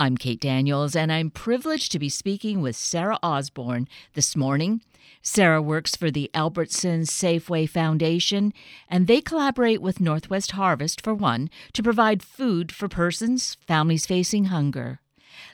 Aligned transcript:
I'm 0.00 0.16
Kate 0.16 0.40
Daniels, 0.40 0.96
and 0.96 1.12
I'm 1.12 1.28
privileged 1.28 1.92
to 1.92 1.98
be 1.98 2.08
speaking 2.08 2.62
with 2.62 2.74
Sara 2.74 3.18
Osborne 3.22 3.86
this 4.14 4.34
morning. 4.34 4.80
Sara 5.20 5.60
works 5.60 5.94
for 5.94 6.10
the 6.10 6.30
Albertsons 6.32 7.08
Safeway 7.08 7.68
Foundation, 7.68 8.54
and 8.88 9.06
they 9.06 9.20
collaborate 9.20 9.82
with 9.82 10.00
Northwest 10.00 10.52
Harvest, 10.52 11.02
for 11.02 11.12
one, 11.12 11.50
to 11.74 11.82
provide 11.82 12.22
food 12.22 12.72
for 12.72 12.88
persons, 12.88 13.58
families 13.66 14.06
facing 14.06 14.46
hunger. 14.46 15.00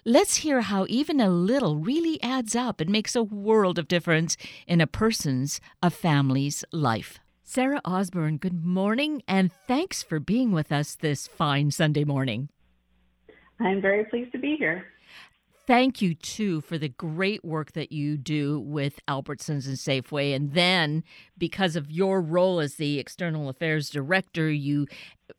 Let's 0.04 0.36
hear 0.36 0.60
how 0.60 0.86
even 0.88 1.20
a 1.20 1.28
little 1.28 1.78
really 1.78 2.22
adds 2.22 2.54
up 2.54 2.80
and 2.80 2.88
makes 2.88 3.16
a 3.16 3.24
world 3.24 3.80
of 3.80 3.88
difference 3.88 4.36
in 4.68 4.80
a 4.80 4.86
person's, 4.86 5.60
a 5.82 5.90
family's 5.90 6.64
life. 6.70 7.18
Sara 7.42 7.80
Osborne, 7.84 8.36
good 8.36 8.64
morning, 8.64 9.22
and 9.26 9.50
thanks 9.66 10.04
for 10.04 10.20
being 10.20 10.52
with 10.52 10.70
us 10.70 10.94
this 10.94 11.26
fine 11.26 11.72
Sunday 11.72 12.04
morning. 12.04 12.48
I'm 13.60 13.80
very 13.80 14.04
pleased 14.04 14.32
to 14.32 14.38
be 14.38 14.56
here. 14.56 14.86
Thank 15.66 16.00
you, 16.00 16.14
too, 16.14 16.60
for 16.60 16.78
the 16.78 16.88
great 16.88 17.44
work 17.44 17.72
that 17.72 17.90
you 17.90 18.16
do 18.16 18.60
with 18.60 19.00
Albertsons 19.08 19.66
and 19.66 19.76
Safeway. 19.76 20.34
And 20.34 20.52
then, 20.52 21.02
because 21.36 21.74
of 21.74 21.90
your 21.90 22.20
role 22.20 22.60
as 22.60 22.76
the 22.76 23.00
External 23.00 23.48
Affairs 23.48 23.90
Director, 23.90 24.48
you 24.48 24.86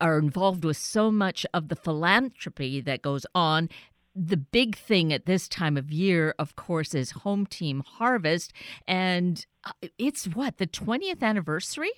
are 0.02 0.20
involved 0.20 0.66
with 0.66 0.76
so 0.76 1.12
much 1.12 1.46
of 1.54 1.70
the 1.70 1.78
philanthropy 1.78 2.82
that 2.82 3.02
goes 3.02 3.26
on. 3.34 3.70
The 4.14 4.36
big 4.36 4.76
thing 4.76 5.14
at 5.14 5.28
this 5.28 5.48
time 5.48 5.78
of 5.78 5.92
year, 5.92 6.36
of 6.38 6.58
course, 6.58 6.94
is 6.94 7.12
Home 7.12 7.46
Team 7.46 7.82
Harvest. 7.88 8.52
And 8.86 9.46
uh, 9.64 9.72
it's 9.98 10.26
what, 10.26 10.58
the 10.58 10.68
20th 10.68 11.24
anniversary? 11.24 11.92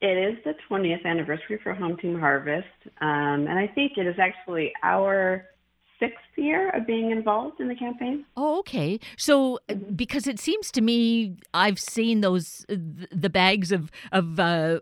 It 0.00 0.18
is 0.18 0.42
the 0.44 0.54
20th 0.70 1.04
anniversary 1.04 1.58
for 1.62 1.72
Home 1.72 1.96
Team 1.96 2.18
Harvest, 2.18 2.66
um, 3.00 3.46
and 3.48 3.58
I 3.58 3.66
think 3.66 3.92
it 3.96 4.06
is 4.06 4.16
actually 4.18 4.72
our 4.82 5.46
sixth 5.98 6.18
year 6.36 6.70
of 6.70 6.86
being 6.86 7.10
involved 7.10 7.60
in 7.60 7.68
the 7.68 7.74
campaign. 7.74 8.24
Oh, 8.36 8.58
okay. 8.60 8.98
So, 9.16 9.60
uh, 9.68 9.74
because 9.74 10.26
it 10.26 10.38
seems 10.38 10.70
to 10.72 10.80
me, 10.80 11.36
I've 11.54 11.78
seen 11.78 12.20
those 12.20 12.66
uh, 12.68 12.76
the 13.10 13.30
bags 13.30 13.72
of 13.72 13.90
of 14.12 14.38
uh, 14.38 14.80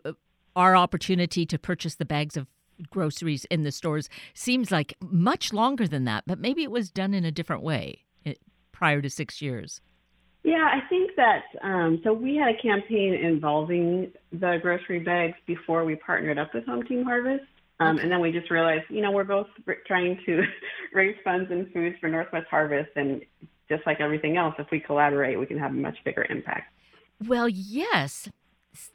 our 0.57 0.77
opportunity 0.77 1.47
to 1.47 1.59
purchase 1.59 1.97
the 1.97 2.05
bags 2.05 2.37
of 2.37 2.47
groceries 2.91 3.45
in 3.47 3.63
the 3.63 3.73
stores 3.73 4.09
seems 4.35 4.71
like 4.71 4.95
much 5.01 5.53
longer 5.53 5.87
than 5.87 6.05
that, 6.05 6.25
but 6.27 6.39
maybe 6.39 6.63
it 6.63 6.71
was 6.71 6.91
done 6.91 7.15
in 7.15 7.25
a 7.25 7.31
different 7.31 7.63
way 7.63 8.05
eh, 8.27 8.35
prior 8.73 9.01
to 9.01 9.11
six 9.11 9.41
years. 9.41 9.81
Yeah, 10.45 10.69
I 10.73 10.87
think 10.89 11.13
that 11.17 11.45
um, 11.63 12.01
so 12.03 12.13
we 12.13 12.37
had 12.37 12.49
a 12.49 12.61
campaign 12.61 13.15
involving 13.15 14.13
the 14.33 14.59
grocery 14.61 14.99
bags 14.99 15.37
before 15.47 15.85
we 15.85 15.95
partnered 15.97 16.39
up 16.39 16.53
with 16.53 16.67
Home 16.67 16.83
Team 16.83 17.05
Harvest. 17.05 17.45
Um, 17.81 17.99
and 17.99 18.13
then 18.13 18.21
we 18.21 18.31
just 18.31 18.51
realized, 18.51 18.85
you 18.89 19.03
know, 19.03 19.11
we're 19.11 19.25
both 19.25 19.49
trying 19.87 20.19
to 20.27 20.43
raise 20.93 21.17
funds 21.25 21.51
and 21.51 21.73
foods 21.73 21.97
for 22.01 22.09
Northwest 22.09 22.47
Harvest. 22.49 22.91
And 22.97 23.23
just 23.69 23.85
like 23.87 24.01
everything 24.01 24.37
else, 24.37 24.55
if 24.59 24.69
we 24.71 24.79
collaborate, 24.79 25.39
we 25.39 25.47
can 25.47 25.59
have 25.59 25.73
a 25.73 25.75
much 25.75 25.97
bigger 26.05 26.27
impact. 26.29 26.73
Well, 27.27 27.49
yes, 27.49 28.29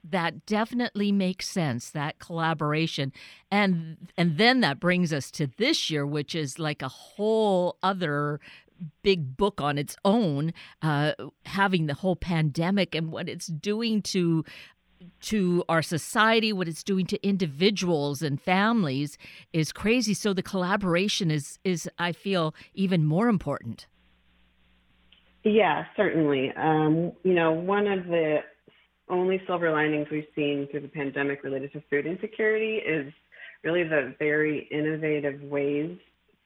that 0.03 0.45
definitely 0.45 1.11
makes 1.11 1.47
sense 1.47 1.91
that 1.91 2.17
collaboration 2.17 3.13
and 3.51 4.09
and 4.17 4.39
then 4.39 4.61
that 4.61 4.79
brings 4.79 5.13
us 5.13 5.29
to 5.29 5.45
this 5.57 5.91
year 5.91 6.03
which 6.03 6.33
is 6.33 6.57
like 6.57 6.81
a 6.81 6.87
whole 6.87 7.77
other 7.83 8.39
big 9.01 9.37
book 9.37 9.61
on 9.61 9.77
its 9.77 9.95
own, 10.05 10.53
uh, 10.81 11.13
having 11.45 11.87
the 11.87 11.93
whole 11.93 12.15
pandemic 12.15 12.95
and 12.95 13.11
what 13.11 13.29
it's 13.29 13.47
doing 13.47 14.01
to 14.03 14.43
to 15.21 15.63
our 15.69 15.81
society, 15.81 16.51
what 16.51 16.67
it's 16.67 16.83
doing 16.83 17.05
to 17.05 17.27
individuals 17.27 18.23
and 18.23 18.41
families 18.41 19.17
is 19.53 19.71
crazy. 19.71 20.13
So 20.13 20.33
the 20.33 20.43
collaboration 20.43 21.31
is 21.31 21.59
is 21.63 21.89
I 21.99 22.11
feel 22.11 22.53
even 22.73 23.05
more 23.05 23.27
important. 23.27 23.87
Yeah, 25.43 25.85
certainly. 25.95 26.51
Um, 26.57 27.13
you 27.23 27.33
know, 27.33 27.51
one 27.51 27.87
of 27.87 28.05
the 28.05 28.39
only 29.09 29.41
silver 29.47 29.71
linings 29.71 30.07
we've 30.11 30.27
seen 30.35 30.67
through 30.69 30.81
the 30.81 30.87
pandemic 30.89 31.43
related 31.43 31.71
to 31.73 31.81
food 31.89 32.05
insecurity 32.05 32.77
is 32.77 33.13
really 33.63 33.83
the 33.83 34.13
very 34.19 34.67
innovative 34.71 35.41
ways 35.41 35.97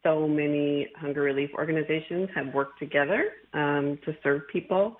so 0.03 0.27
many 0.27 0.87
hunger 0.95 1.21
relief 1.21 1.49
organizations 1.55 2.29
have 2.35 2.53
worked 2.53 2.79
together 2.79 3.31
um, 3.53 3.99
to 4.05 4.15
serve 4.23 4.41
people. 4.51 4.97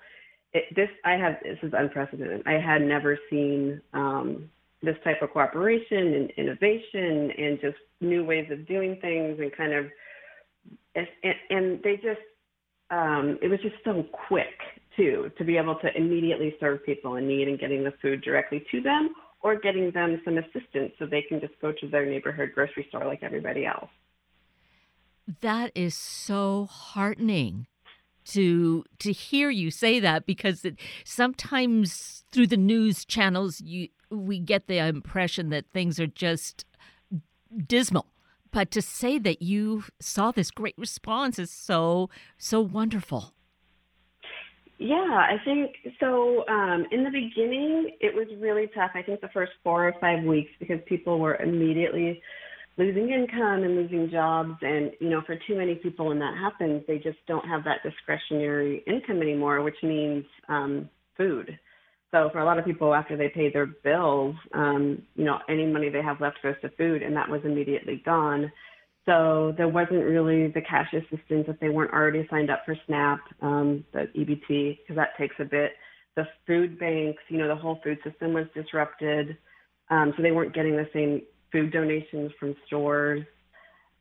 It, 0.52 0.64
this 0.76 0.88
I 1.04 1.12
have 1.12 1.34
this 1.42 1.58
is 1.62 1.72
unprecedented. 1.76 2.42
I 2.46 2.52
had 2.52 2.82
never 2.82 3.18
seen 3.30 3.80
um, 3.94 4.50
this 4.82 4.96
type 5.04 5.22
of 5.22 5.30
cooperation 5.30 6.14
and 6.14 6.30
innovation 6.32 7.30
and 7.36 7.60
just 7.60 7.76
new 8.00 8.24
ways 8.24 8.48
of 8.50 8.66
doing 8.66 8.98
things 9.00 9.38
and 9.40 9.54
kind 9.56 9.72
of 9.72 9.86
and, 10.94 11.06
and 11.50 11.82
they 11.82 11.96
just 11.96 12.20
um, 12.90 13.38
it 13.40 13.48
was 13.48 13.60
just 13.60 13.76
so 13.84 14.04
quick 14.28 14.58
too 14.96 15.30
to 15.38 15.44
be 15.44 15.56
able 15.56 15.76
to 15.76 15.96
immediately 15.96 16.54
serve 16.60 16.84
people 16.84 17.16
in 17.16 17.26
need 17.26 17.48
and 17.48 17.58
getting 17.58 17.82
the 17.82 17.94
food 18.02 18.22
directly 18.22 18.64
to 18.70 18.80
them 18.82 19.14
or 19.40 19.58
getting 19.58 19.90
them 19.92 20.20
some 20.24 20.36
assistance 20.36 20.92
so 20.98 21.06
they 21.06 21.22
can 21.22 21.40
just 21.40 21.54
go 21.60 21.72
to 21.72 21.88
their 21.88 22.04
neighborhood 22.04 22.50
grocery 22.54 22.84
store 22.90 23.06
like 23.06 23.22
everybody 23.22 23.64
else 23.64 23.88
that 25.40 25.72
is 25.74 25.94
so 25.94 26.66
heartening 26.70 27.66
to 28.24 28.84
to 28.98 29.12
hear 29.12 29.50
you 29.50 29.70
say 29.70 29.98
that 30.00 30.26
because 30.26 30.64
it, 30.64 30.78
sometimes 31.04 32.24
through 32.30 32.46
the 32.46 32.56
news 32.56 33.04
channels 33.04 33.60
you 33.60 33.88
we 34.10 34.38
get 34.38 34.66
the 34.66 34.78
impression 34.78 35.48
that 35.50 35.64
things 35.72 35.98
are 35.98 36.06
just 36.06 36.64
dismal. 37.66 38.06
But 38.50 38.70
to 38.72 38.82
say 38.82 39.18
that 39.18 39.40
you 39.40 39.84
saw 39.98 40.30
this 40.30 40.50
great 40.50 40.76
response 40.76 41.38
is 41.38 41.50
so 41.50 42.10
so 42.38 42.60
wonderful. 42.60 43.32
Yeah 44.78 45.26
i 45.30 45.36
think 45.44 45.76
so 46.00 46.44
um, 46.48 46.86
in 46.90 47.04
the 47.04 47.10
beginning 47.10 47.90
it 48.00 48.14
was 48.14 48.26
really 48.40 48.68
tough. 48.74 48.90
I 48.94 49.02
think 49.02 49.20
the 49.20 49.28
first 49.28 49.52
four 49.62 49.88
or 49.88 49.94
five 50.00 50.24
weeks 50.24 50.50
because 50.58 50.80
people 50.86 51.18
were 51.18 51.36
immediately 51.36 52.20
losing 52.78 53.10
income 53.10 53.62
and 53.62 53.76
losing 53.76 54.10
jobs 54.10 54.54
and 54.62 54.92
you 55.00 55.10
know 55.10 55.22
for 55.26 55.36
too 55.46 55.56
many 55.56 55.74
people 55.76 56.06
when 56.06 56.18
that 56.18 56.36
happens 56.36 56.82
they 56.86 56.98
just 56.98 57.18
don't 57.26 57.46
have 57.46 57.64
that 57.64 57.82
discretionary 57.82 58.82
income 58.86 59.20
anymore 59.20 59.62
which 59.62 59.76
means 59.82 60.24
um 60.48 60.88
food 61.16 61.58
so 62.10 62.28
for 62.32 62.40
a 62.40 62.44
lot 62.44 62.58
of 62.58 62.64
people 62.64 62.94
after 62.94 63.16
they 63.16 63.28
pay 63.28 63.52
their 63.52 63.66
bills 63.66 64.34
um 64.54 65.02
you 65.16 65.24
know 65.24 65.38
any 65.48 65.66
money 65.66 65.88
they 65.88 66.02
have 66.02 66.20
left 66.20 66.38
goes 66.42 66.54
to 66.62 66.70
food 66.70 67.02
and 67.02 67.14
that 67.14 67.28
was 67.28 67.40
immediately 67.44 68.02
gone 68.04 68.50
so 69.04 69.52
there 69.56 69.68
wasn't 69.68 70.04
really 70.04 70.48
the 70.48 70.60
cash 70.60 70.92
assistance 70.92 71.46
if 71.48 71.58
they 71.60 71.68
weren't 71.68 71.92
already 71.92 72.26
signed 72.30 72.50
up 72.50 72.62
for 72.64 72.76
SNAP, 72.86 73.20
um, 73.40 73.84
the 73.92 74.06
EBT, 74.16 74.78
because 74.78 74.96
that 74.96 75.16
takes 75.18 75.34
a 75.40 75.44
bit. 75.44 75.72
The 76.14 76.24
food 76.46 76.78
banks, 76.78 77.22
you 77.28 77.38
know, 77.38 77.48
the 77.48 77.56
whole 77.56 77.80
food 77.82 77.98
system 78.04 78.32
was 78.32 78.46
disrupted. 78.54 79.36
Um, 79.90 80.12
so 80.16 80.22
they 80.22 80.30
weren't 80.30 80.54
getting 80.54 80.76
the 80.76 80.88
same 80.92 81.22
food 81.52 81.72
donations 81.72 82.32
from 82.40 82.56
stores. 82.66 83.22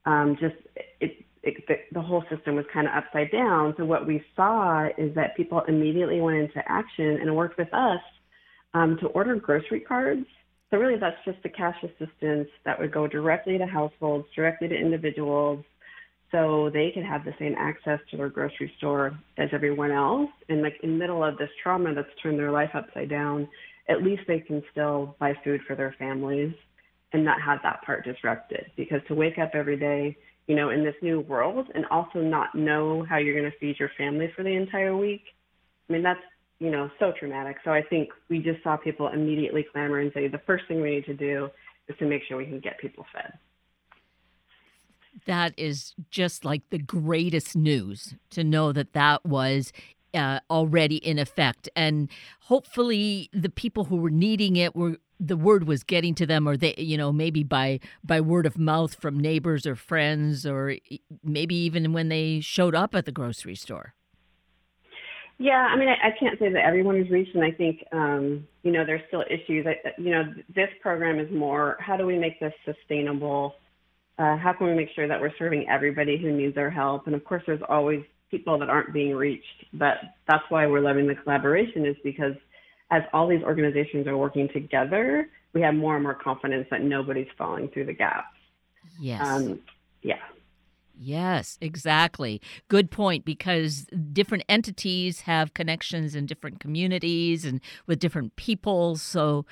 Um, 0.05 0.35
just 0.39 0.55
it, 0.99 1.25
it, 1.43 1.67
the, 1.67 1.75
the 1.91 2.01
whole 2.01 2.23
system 2.33 2.55
was 2.55 2.65
kind 2.73 2.87
of 2.87 2.93
upside 2.95 3.31
down. 3.31 3.75
So 3.77 3.85
what 3.85 4.07
we 4.07 4.23
saw 4.35 4.87
is 4.97 5.13
that 5.15 5.35
people 5.37 5.61
immediately 5.67 6.21
went 6.21 6.37
into 6.37 6.61
action 6.67 7.19
and 7.21 7.35
worked 7.35 7.57
with 7.57 7.71
us 7.73 7.99
um, 8.73 8.97
to 9.01 9.07
order 9.07 9.35
grocery 9.35 9.81
cards. 9.81 10.25
So 10.69 10.77
really, 10.77 10.99
that's 10.99 11.17
just 11.25 11.43
the 11.43 11.49
cash 11.49 11.75
assistance 11.83 12.47
that 12.63 12.79
would 12.79 12.93
go 12.93 13.05
directly 13.05 13.57
to 13.57 13.65
households, 13.65 14.25
directly 14.33 14.69
to 14.69 14.75
individuals, 14.75 15.63
so 16.31 16.69
they 16.71 16.91
could 16.93 17.03
have 17.03 17.25
the 17.25 17.33
same 17.37 17.55
access 17.57 17.99
to 18.09 18.17
their 18.17 18.29
grocery 18.29 18.71
store 18.77 19.19
as 19.37 19.49
everyone 19.51 19.91
else. 19.91 20.29
And 20.47 20.61
like 20.61 20.75
in 20.81 20.91
the 20.91 20.97
middle 20.97 21.23
of 21.23 21.37
this 21.37 21.49
trauma 21.61 21.93
that's 21.93 22.07
turned 22.23 22.39
their 22.39 22.51
life 22.51 22.69
upside 22.73 23.09
down, 23.09 23.49
at 23.89 24.01
least 24.01 24.21
they 24.27 24.39
can 24.39 24.63
still 24.71 25.15
buy 25.19 25.33
food 25.43 25.59
for 25.67 25.75
their 25.75 25.93
families 25.99 26.53
and 27.13 27.23
not 27.25 27.41
have 27.41 27.59
that 27.63 27.81
part 27.83 28.05
disrupted. 28.05 28.71
Because 28.75 29.01
to 29.07 29.15
wake 29.15 29.37
up 29.37 29.51
every 29.53 29.77
day, 29.77 30.17
you 30.47 30.55
know, 30.55 30.69
in 30.69 30.83
this 30.83 30.95
new 31.01 31.21
world 31.21 31.67
and 31.75 31.85
also 31.87 32.19
not 32.19 32.55
know 32.55 33.05
how 33.07 33.17
you're 33.17 33.39
going 33.39 33.51
to 33.51 33.57
feed 33.57 33.79
your 33.79 33.91
family 33.97 34.31
for 34.35 34.43
the 34.43 34.53
entire 34.53 34.95
week, 34.95 35.23
I 35.89 35.93
mean, 35.93 36.03
that's, 36.03 36.19
you 36.59 36.71
know, 36.71 36.89
so 36.99 37.11
traumatic. 37.17 37.57
So 37.63 37.71
I 37.71 37.81
think 37.81 38.09
we 38.29 38.39
just 38.39 38.63
saw 38.63 38.77
people 38.77 39.07
immediately 39.09 39.65
clamor 39.71 39.99
and 39.99 40.11
say 40.13 40.27
the 40.27 40.41
first 40.45 40.65
thing 40.67 40.81
we 40.81 40.91
need 40.91 41.05
to 41.05 41.13
do 41.13 41.49
is 41.87 41.97
to 41.99 42.05
make 42.05 42.23
sure 42.27 42.37
we 42.37 42.45
can 42.45 42.59
get 42.59 42.79
people 42.79 43.05
fed. 43.13 43.33
That 45.25 45.53
is 45.57 45.93
just 46.09 46.45
like 46.45 46.61
the 46.69 46.79
greatest 46.79 47.55
news 47.55 48.15
to 48.31 48.43
know 48.43 48.71
that 48.71 48.93
that 48.93 49.25
was 49.25 49.73
uh, 50.13 50.39
already 50.49 50.97
in 50.97 51.19
effect. 51.19 51.69
And 51.75 52.09
hopefully, 52.41 53.29
the 53.33 53.49
people 53.49 53.85
who 53.85 53.97
were 53.97 54.09
needing 54.09 54.55
it 54.55 54.75
were 54.75 54.97
the 55.19 55.37
word 55.37 55.67
was 55.67 55.83
getting 55.83 56.15
to 56.15 56.25
them 56.25 56.47
or 56.47 56.57
they 56.57 56.73
you 56.79 56.97
know 56.97 57.11
maybe 57.11 57.43
by 57.43 57.79
by 58.03 58.19
word 58.19 58.47
of 58.47 58.57
mouth 58.57 58.95
from 58.95 59.19
neighbors 59.19 59.67
or 59.67 59.75
friends 59.75 60.47
or 60.47 60.75
maybe 61.23 61.53
even 61.53 61.93
when 61.93 62.09
they 62.09 62.39
showed 62.39 62.73
up 62.73 62.95
at 62.95 63.05
the 63.05 63.11
grocery 63.11 63.53
store 63.53 63.93
yeah 65.37 65.67
i 65.71 65.77
mean 65.77 65.89
i, 65.89 66.07
I 66.07 66.11
can't 66.19 66.39
say 66.39 66.51
that 66.51 66.65
everyone 66.65 66.97
is 66.97 67.07
reached 67.11 67.35
and 67.35 67.43
i 67.43 67.51
think 67.51 67.83
um, 67.91 68.47
you 68.63 68.71
know 68.71 68.83
there's 68.83 69.03
still 69.09 69.23
issues 69.29 69.67
I, 69.67 69.91
you 70.01 70.09
know 70.09 70.23
this 70.55 70.69
program 70.81 71.19
is 71.19 71.31
more 71.31 71.77
how 71.79 71.97
do 71.97 72.07
we 72.07 72.17
make 72.17 72.39
this 72.39 72.53
sustainable 72.65 73.53
uh, 74.21 74.37
how 74.37 74.53
can 74.53 74.67
we 74.67 74.75
make 74.75 74.89
sure 74.93 75.07
that 75.07 75.19
we're 75.19 75.35
serving 75.37 75.67
everybody 75.67 76.15
who 76.15 76.31
needs 76.31 76.55
our 76.55 76.69
help? 76.69 77.07
And 77.07 77.15
of 77.15 77.23
course, 77.23 77.41
there's 77.47 77.61
always 77.67 78.03
people 78.31 78.57
that 78.57 78.69
aren't 78.69 78.93
being 78.93 79.15
reached, 79.15 79.65
but 79.73 79.97
that's 80.27 80.43
why 80.49 80.65
we're 80.65 80.79
loving 80.81 81.07
the 81.07 81.15
collaboration 81.15 81.85
is 81.85 81.95
because 82.03 82.33
as 82.89 83.03
all 83.13 83.27
these 83.27 83.43
organizations 83.43 84.07
are 84.07 84.17
working 84.17 84.49
together, 84.51 85.29
we 85.53 85.61
have 85.61 85.75
more 85.75 85.95
and 85.95 86.03
more 86.03 86.15
confidence 86.15 86.67
that 86.71 86.81
nobody's 86.81 87.27
falling 87.37 87.67
through 87.69 87.85
the 87.85 87.93
gaps. 87.93 88.35
Yes. 88.99 89.25
Um, 89.25 89.59
yeah. 90.01 90.15
Yes, 90.97 91.57
exactly. 91.61 92.41
Good 92.67 92.91
point 92.91 93.25
because 93.25 93.87
different 94.13 94.43
entities 94.47 95.21
have 95.21 95.53
connections 95.53 96.15
in 96.15 96.25
different 96.25 96.59
communities 96.59 97.43
and 97.43 97.59
with 97.87 97.99
different 97.99 98.35
people. 98.35 98.97
So 98.97 99.45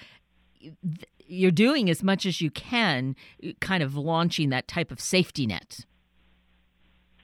you're 1.25 1.51
doing 1.51 1.89
as 1.89 2.03
much 2.03 2.25
as 2.25 2.41
you 2.41 2.51
can, 2.51 3.15
kind 3.61 3.81
of 3.81 3.95
launching 3.95 4.49
that 4.49 4.67
type 4.67 4.91
of 4.91 4.99
safety 4.99 5.47
net. 5.47 5.85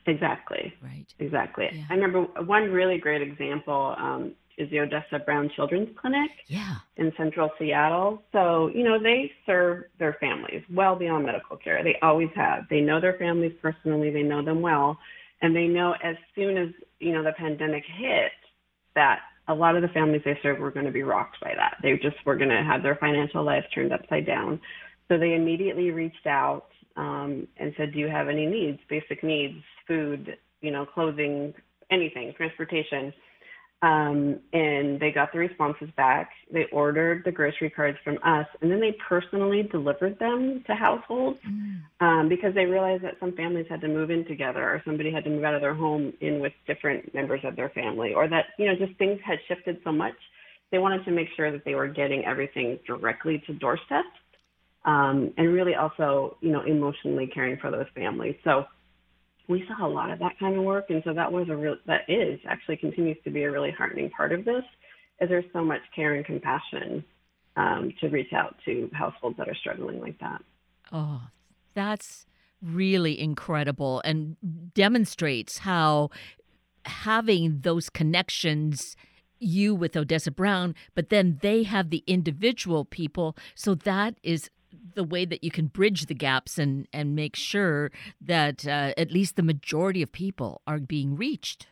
Exactly. 0.06 0.72
Right. 0.82 1.06
Exactly. 1.18 1.68
Yeah. 1.72 1.84
I 1.90 1.94
remember 1.94 2.22
one 2.42 2.70
really 2.70 2.98
great 2.98 3.22
example. 3.22 3.94
Um, 3.98 4.34
is 4.58 4.70
the 4.70 4.80
Odessa 4.80 5.18
Brown 5.24 5.50
Children's 5.54 5.88
Clinic 6.00 6.30
yeah. 6.46 6.76
in 6.96 7.12
central 7.16 7.50
Seattle. 7.58 8.22
So, 8.32 8.70
you 8.74 8.84
know, 8.84 8.98
they 9.02 9.30
serve 9.44 9.84
their 9.98 10.16
families 10.18 10.62
well 10.72 10.96
beyond 10.96 11.26
medical 11.26 11.56
care. 11.56 11.82
They 11.84 11.96
always 12.02 12.30
have. 12.34 12.64
They 12.70 12.80
know 12.80 13.00
their 13.00 13.18
families 13.18 13.52
personally, 13.60 14.10
they 14.10 14.22
know 14.22 14.42
them 14.42 14.62
well, 14.62 14.98
and 15.42 15.54
they 15.54 15.66
know 15.66 15.94
as 16.02 16.16
soon 16.34 16.56
as, 16.56 16.68
you 17.00 17.12
know, 17.12 17.22
the 17.22 17.32
pandemic 17.32 17.84
hit 17.98 18.32
that 18.94 19.20
a 19.48 19.54
lot 19.54 19.76
of 19.76 19.82
the 19.82 19.88
families 19.88 20.22
they 20.24 20.38
serve 20.42 20.58
were 20.58 20.70
going 20.70 20.86
to 20.86 20.92
be 20.92 21.02
rocked 21.02 21.38
by 21.40 21.52
that. 21.54 21.76
They 21.82 21.92
just 21.98 22.16
were 22.24 22.36
going 22.36 22.50
to 22.50 22.64
have 22.64 22.82
their 22.82 22.96
financial 22.96 23.44
lives 23.44 23.66
turned 23.74 23.92
upside 23.92 24.26
down. 24.26 24.58
So 25.08 25.18
they 25.18 25.34
immediately 25.34 25.90
reached 25.90 26.26
out 26.26 26.66
um, 26.96 27.46
and 27.58 27.74
said, 27.76 27.92
"Do 27.92 27.98
you 27.98 28.08
have 28.08 28.28
any 28.28 28.46
needs? 28.46 28.78
Basic 28.88 29.22
needs, 29.22 29.62
food, 29.86 30.36
you 30.60 30.70
know, 30.70 30.86
clothing, 30.86 31.54
anything, 31.90 32.32
transportation." 32.36 33.12
Um, 33.82 34.40
and 34.54 34.98
they 34.98 35.12
got 35.12 35.32
the 35.32 35.38
responses 35.38 35.90
back. 35.96 36.30
They 36.50 36.64
ordered 36.72 37.24
the 37.24 37.30
grocery 37.30 37.68
cards 37.68 37.98
from 38.02 38.18
us, 38.24 38.46
and 38.62 38.70
then 38.70 38.80
they 38.80 38.96
personally 39.06 39.64
delivered 39.64 40.18
them 40.18 40.64
to 40.66 40.74
households 40.74 41.38
mm. 41.46 41.82
um, 42.00 42.28
because 42.28 42.54
they 42.54 42.64
realized 42.64 43.04
that 43.04 43.20
some 43.20 43.32
families 43.32 43.66
had 43.68 43.82
to 43.82 43.88
move 43.88 44.10
in 44.10 44.24
together, 44.24 44.62
or 44.62 44.82
somebody 44.84 45.12
had 45.12 45.24
to 45.24 45.30
move 45.30 45.44
out 45.44 45.54
of 45.54 45.60
their 45.60 45.74
home 45.74 46.14
in 46.20 46.40
with 46.40 46.54
different 46.66 47.14
members 47.14 47.40
of 47.44 47.54
their 47.54 47.68
family, 47.68 48.14
or 48.14 48.26
that 48.26 48.46
you 48.58 48.64
know 48.64 48.74
just 48.74 48.96
things 48.98 49.20
had 49.22 49.38
shifted 49.46 49.78
so 49.84 49.92
much. 49.92 50.16
They 50.72 50.78
wanted 50.78 51.04
to 51.04 51.10
make 51.10 51.28
sure 51.36 51.52
that 51.52 51.64
they 51.66 51.74
were 51.74 51.86
getting 51.86 52.24
everything 52.24 52.78
directly 52.86 53.42
to 53.46 53.52
doorsteps, 53.52 54.08
um, 54.86 55.32
and 55.36 55.52
really 55.52 55.74
also 55.74 56.36
you 56.40 56.50
know 56.50 56.62
emotionally 56.62 57.26
caring 57.26 57.58
for 57.58 57.70
those 57.70 57.86
families. 57.94 58.36
So 58.44 58.64
we 59.48 59.64
saw 59.68 59.86
a 59.86 59.88
lot 59.88 60.10
of 60.10 60.18
that 60.20 60.38
kind 60.38 60.56
of 60.56 60.64
work, 60.64 60.86
and 60.88 61.02
so 61.04 61.12
that 61.12 61.30
was 61.30 61.48
a 61.50 61.56
real 61.56 61.76
that 61.86 62.02
is 62.08 62.40
actually 62.48 62.78
continues 62.78 63.18
to 63.24 63.30
be 63.30 63.42
a 63.42 63.50
really 63.50 63.72
heartening 63.72 64.10
part 64.10 64.32
of 64.32 64.44
this, 64.44 64.64
is 65.20 65.28
there's 65.28 65.44
so 65.52 65.64
much 65.64 65.82
care 65.94 66.14
and 66.14 66.24
compassion 66.24 67.04
um, 67.56 67.92
to 68.00 68.08
reach 68.08 68.32
out 68.32 68.56
to 68.64 68.90
households 68.92 69.36
that 69.38 69.48
are 69.48 69.54
struggling 69.54 70.00
like 70.00 70.18
that. 70.20 70.42
Oh, 70.92 71.22
that's 71.74 72.26
really 72.62 73.20
incredible 73.20 74.00
and 74.04 74.36
demonstrates 74.74 75.58
how 75.58 76.10
having 76.84 77.60
those 77.60 77.90
connections 77.90 78.96
you 79.38 79.74
with 79.74 79.96
Odessa 79.96 80.30
Brown, 80.30 80.74
but 80.94 81.10
then 81.10 81.38
they 81.42 81.64
have 81.64 81.90
the 81.90 82.02
individual 82.06 82.84
people. 82.84 83.36
So 83.54 83.74
that 83.74 84.14
is 84.22 84.48
the 84.94 85.04
way 85.04 85.24
that 85.24 85.42
you 85.44 85.50
can 85.50 85.66
bridge 85.66 86.06
the 86.06 86.14
gaps 86.14 86.58
and 86.58 86.86
and 86.92 87.14
make 87.14 87.36
sure 87.36 87.90
that 88.20 88.66
uh, 88.66 88.92
at 88.96 89.10
least 89.10 89.36
the 89.36 89.42
majority 89.42 90.02
of 90.02 90.12
people 90.12 90.62
are 90.66 90.78
being 90.78 91.16
reached. 91.16 91.66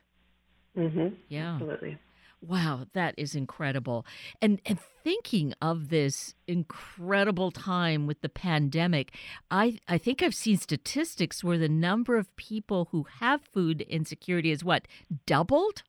Mm-hmm. 0.76 1.14
Yeah, 1.28 1.54
absolutely. 1.54 1.98
Wow, 2.40 2.86
that 2.92 3.14
is 3.16 3.34
incredible. 3.34 4.04
And 4.42 4.60
and 4.66 4.78
thinking 5.02 5.54
of 5.62 5.88
this 5.88 6.34
incredible 6.46 7.50
time 7.50 8.06
with 8.06 8.20
the 8.20 8.28
pandemic, 8.28 9.14
I 9.50 9.78
I 9.88 9.98
think 9.98 10.22
I've 10.22 10.34
seen 10.34 10.58
statistics 10.58 11.42
where 11.42 11.58
the 11.58 11.68
number 11.68 12.16
of 12.16 12.34
people 12.36 12.88
who 12.90 13.06
have 13.20 13.40
food 13.52 13.80
insecurity 13.82 14.50
is 14.50 14.64
what 14.64 14.86
doubled. 15.26 15.82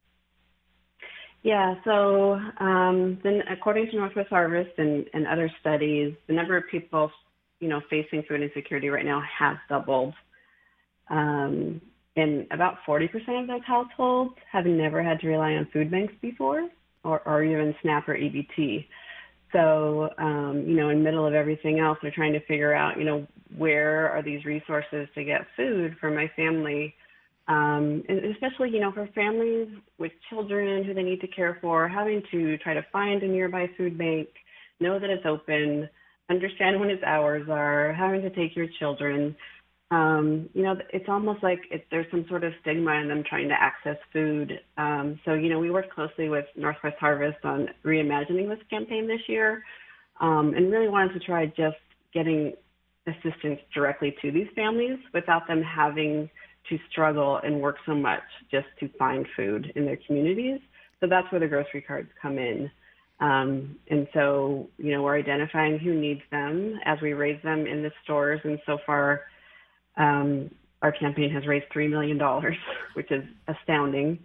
Yeah, 1.45 1.75
so 1.83 2.39
um, 2.59 3.19
then 3.23 3.41
according 3.51 3.91
to 3.91 3.97
Northwest 3.97 4.29
Harvest 4.29 4.71
and, 4.79 5.05
and 5.13 5.27
other 5.27 5.47
studies, 5.61 6.15
the 6.25 6.33
number 6.33 6.57
of 6.57 6.63
people, 6.71 7.11
you 7.59 7.67
know, 7.67 7.81
facing 7.87 8.23
food 8.27 8.41
insecurity 8.41 8.89
right 8.89 9.05
now 9.05 9.21
has 9.37 9.55
doubled. 9.69 10.15
Um, 11.11 11.79
and 12.15 12.47
about 12.49 12.77
40% 12.87 13.03
of 13.39 13.47
those 13.47 13.61
households 13.67 14.33
have 14.51 14.65
never 14.65 15.03
had 15.03 15.19
to 15.19 15.27
rely 15.27 15.51
on 15.51 15.67
food 15.71 15.91
banks 15.91 16.15
before 16.19 16.67
or, 17.03 17.21
or 17.27 17.43
even 17.43 17.75
SNAP 17.83 18.09
or 18.09 18.17
EBT. 18.17 18.87
So, 19.53 20.09
um, 20.17 20.63
you 20.65 20.75
know, 20.75 20.89
in 20.89 21.03
middle 21.03 21.27
of 21.27 21.35
everything 21.35 21.77
else, 21.77 21.99
they're 22.01 22.09
trying 22.09 22.33
to 22.33 22.43
figure 22.47 22.73
out, 22.73 22.97
you 22.97 23.03
know, 23.03 23.27
where 23.55 24.09
are 24.09 24.23
these 24.23 24.45
resources 24.45 25.07
to 25.13 25.23
get 25.23 25.41
food 25.55 25.95
for 26.01 26.09
my 26.09 26.27
family 26.35 26.95
um, 27.47 28.03
and 28.09 28.25
especially, 28.33 28.71
you 28.71 28.79
know, 28.79 28.91
for 28.91 29.07
families 29.13 29.69
with 29.99 30.11
children 30.29 30.83
who 30.83 30.93
they 30.93 31.03
need 31.03 31.21
to 31.21 31.27
care 31.27 31.59
for, 31.61 31.87
having 31.87 32.23
to 32.31 32.57
try 32.57 32.73
to 32.73 32.85
find 32.91 33.21
a 33.21 33.27
nearby 33.27 33.67
food 33.77 33.97
bank, 33.97 34.27
know 34.79 34.99
that 34.99 35.09
it's 35.09 35.25
open, 35.25 35.87
understand 36.29 36.79
when 36.79 36.89
its 36.89 37.03
hours 37.03 37.47
are, 37.49 37.93
having 37.93 38.21
to 38.21 38.31
take 38.31 38.55
your 38.55 38.67
children. 38.79 39.35
Um, 39.91 40.49
you 40.53 40.63
know, 40.63 40.75
it's 40.91 41.07
almost 41.07 41.43
like 41.43 41.59
it, 41.69 41.85
there's 41.91 42.09
some 42.09 42.25
sort 42.27 42.43
of 42.43 42.51
stigma 42.61 42.93
in 42.93 43.07
them 43.09 43.23
trying 43.29 43.47
to 43.49 43.55
access 43.61 43.97
food. 44.11 44.59
Um, 44.79 45.19
so, 45.23 45.35
you 45.35 45.49
know, 45.49 45.59
we 45.59 45.69
worked 45.69 45.93
closely 45.93 46.29
with 46.29 46.45
Northwest 46.55 46.97
Harvest 46.99 47.37
on 47.43 47.69
reimagining 47.85 48.49
this 48.49 48.65
campaign 48.71 49.07
this 49.07 49.21
year 49.27 49.63
um, 50.19 50.53
and 50.55 50.71
really 50.71 50.89
wanted 50.89 51.13
to 51.13 51.19
try 51.19 51.45
just 51.45 51.77
getting 52.11 52.53
assistance 53.05 53.59
directly 53.71 54.15
to 54.23 54.31
these 54.31 54.47
families 54.55 54.97
without 55.13 55.45
them 55.45 55.61
having– 55.61 56.27
to 56.69 56.77
struggle 56.91 57.39
and 57.43 57.61
work 57.61 57.77
so 57.85 57.95
much 57.95 58.23
just 58.51 58.67
to 58.79 58.89
find 58.97 59.25
food 59.35 59.71
in 59.75 59.85
their 59.85 59.99
communities. 60.07 60.59
So 60.99 61.07
that's 61.07 61.29
where 61.31 61.39
the 61.39 61.47
grocery 61.47 61.81
cards 61.81 62.09
come 62.21 62.37
in. 62.37 62.69
Um, 63.19 63.77
and 63.89 64.07
so, 64.13 64.67
you 64.77 64.91
know, 64.91 65.03
we're 65.03 65.17
identifying 65.17 65.79
who 65.79 65.93
needs 65.93 66.21
them 66.31 66.79
as 66.85 66.97
we 67.01 67.13
raise 67.13 67.41
them 67.43 67.65
in 67.65 67.81
the 67.81 67.91
stores. 68.03 68.41
And 68.43 68.59
so 68.65 68.77
far, 68.85 69.21
um, 69.97 70.51
our 70.81 70.91
campaign 70.91 71.31
has 71.31 71.47
raised 71.47 71.65
$3 71.73 71.89
million, 71.89 72.19
which 72.93 73.11
is 73.11 73.23
astounding. 73.47 74.19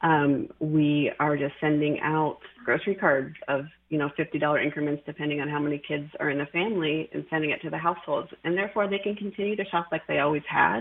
Um, 0.00 0.48
we 0.58 1.12
are 1.20 1.36
just 1.36 1.54
sending 1.60 2.00
out 2.02 2.38
grocery 2.64 2.96
cards 2.96 3.36
of, 3.48 3.66
you 3.88 3.98
know, 3.98 4.10
$50 4.18 4.64
increments 4.64 5.02
depending 5.06 5.40
on 5.40 5.48
how 5.48 5.60
many 5.60 5.80
kids 5.86 6.10
are 6.18 6.30
in 6.30 6.38
the 6.38 6.46
family 6.46 7.08
and 7.12 7.24
sending 7.30 7.50
it 7.50 7.60
to 7.62 7.70
the 7.70 7.78
households. 7.78 8.28
And 8.44 8.56
therefore, 8.56 8.88
they 8.88 8.98
can 8.98 9.14
continue 9.14 9.54
to 9.56 9.64
shop 9.66 9.88
like 9.92 10.02
they 10.08 10.18
always 10.18 10.42
had 10.48 10.80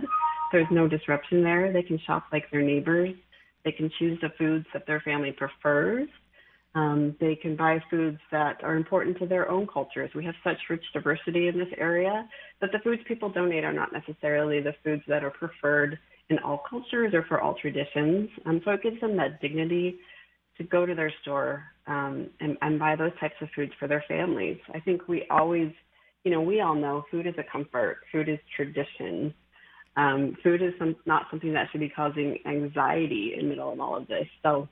there's 0.51 0.67
no 0.71 0.87
disruption 0.87 1.43
there. 1.43 1.71
They 1.71 1.83
can 1.83 1.99
shop 2.05 2.25
like 2.31 2.49
their 2.51 2.61
neighbors. 2.61 3.15
They 3.63 3.71
can 3.71 3.91
choose 3.99 4.19
the 4.21 4.29
foods 4.37 4.65
that 4.73 4.87
their 4.87 5.01
family 5.01 5.31
prefers. 5.31 6.09
Um, 6.73 7.15
they 7.19 7.35
can 7.35 7.57
buy 7.57 7.79
foods 7.89 8.19
that 8.31 8.63
are 8.63 8.75
important 8.75 9.17
to 9.19 9.27
their 9.27 9.49
own 9.51 9.67
cultures. 9.67 10.09
We 10.15 10.23
have 10.25 10.35
such 10.43 10.57
rich 10.69 10.83
diversity 10.93 11.49
in 11.49 11.57
this 11.57 11.67
area 11.77 12.27
that 12.61 12.71
the 12.71 12.79
foods 12.79 13.01
people 13.07 13.29
donate 13.29 13.65
are 13.65 13.73
not 13.73 13.91
necessarily 13.91 14.61
the 14.61 14.73
foods 14.83 15.03
that 15.07 15.23
are 15.23 15.31
preferred 15.31 15.99
in 16.29 16.39
all 16.39 16.63
cultures 16.69 17.13
or 17.13 17.23
for 17.27 17.41
all 17.41 17.55
traditions. 17.61 18.29
Um, 18.45 18.61
so 18.63 18.71
it 18.71 18.83
gives 18.83 19.01
them 19.01 19.17
that 19.17 19.41
dignity 19.41 19.97
to 20.57 20.63
go 20.63 20.85
to 20.85 20.95
their 20.95 21.11
store 21.21 21.65
um, 21.87 22.29
and, 22.39 22.57
and 22.61 22.79
buy 22.79 22.95
those 22.95 23.11
types 23.19 23.35
of 23.41 23.49
foods 23.53 23.73
for 23.77 23.89
their 23.89 24.03
families. 24.07 24.57
I 24.73 24.79
think 24.79 25.09
we 25.09 25.25
always, 25.29 25.71
you 26.23 26.31
know, 26.31 26.41
we 26.41 26.61
all 26.61 26.75
know 26.75 27.03
food 27.11 27.27
is 27.27 27.35
a 27.37 27.43
comfort, 27.51 27.97
food 28.13 28.29
is 28.29 28.39
tradition. 28.55 29.33
Um, 29.97 30.37
food 30.41 30.61
is 30.61 30.73
some, 30.79 30.95
not 31.05 31.27
something 31.29 31.53
that 31.53 31.67
should 31.71 31.81
be 31.81 31.89
causing 31.89 32.39
anxiety 32.45 33.33
in 33.37 33.43
the 33.43 33.49
middle 33.49 33.73
of 33.73 33.79
all 33.79 33.97
of 33.97 34.07
this. 34.07 34.27
So 34.41 34.69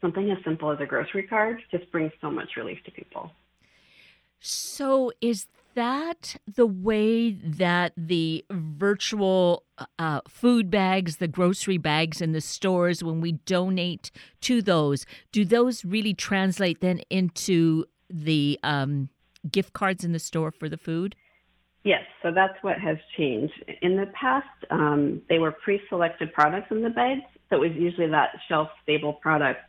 something 0.00 0.30
as 0.30 0.38
simple 0.44 0.70
as 0.70 0.78
a 0.80 0.86
grocery 0.86 1.22
card 1.22 1.62
just 1.70 1.90
brings 1.90 2.12
so 2.20 2.30
much 2.30 2.50
relief 2.56 2.78
to 2.84 2.90
people. 2.90 3.30
So 4.40 5.12
is 5.22 5.46
that 5.74 6.36
the 6.46 6.66
way 6.66 7.32
that 7.32 7.92
the 7.96 8.44
virtual 8.50 9.64
uh, 9.98 10.20
food 10.28 10.70
bags, 10.70 11.16
the 11.16 11.28
grocery 11.28 11.78
bags 11.78 12.20
in 12.20 12.32
the 12.32 12.40
stores, 12.40 13.02
when 13.02 13.20
we 13.20 13.32
donate 13.32 14.10
to 14.42 14.62
those, 14.62 15.06
do 15.32 15.44
those 15.44 15.84
really 15.84 16.14
translate 16.14 16.80
then 16.80 17.00
into 17.10 17.84
the 18.10 18.58
um, 18.62 19.08
gift 19.50 19.72
cards 19.72 20.04
in 20.04 20.12
the 20.12 20.18
store 20.18 20.50
for 20.50 20.68
the 20.68 20.76
food? 20.76 21.16
Yes, 21.84 22.02
so 22.22 22.32
that's 22.32 22.54
what 22.62 22.78
has 22.80 22.96
changed. 23.16 23.52
In 23.82 23.96
the 23.96 24.06
past, 24.18 24.46
um, 24.70 25.20
they 25.28 25.38
were 25.38 25.52
pre-selected 25.52 26.32
products 26.32 26.68
in 26.70 26.82
the 26.82 26.88
bags, 26.88 27.20
so 27.50 27.56
it 27.56 27.68
was 27.68 27.76
usually 27.76 28.08
that 28.08 28.30
shelf-stable 28.48 29.14
product 29.14 29.60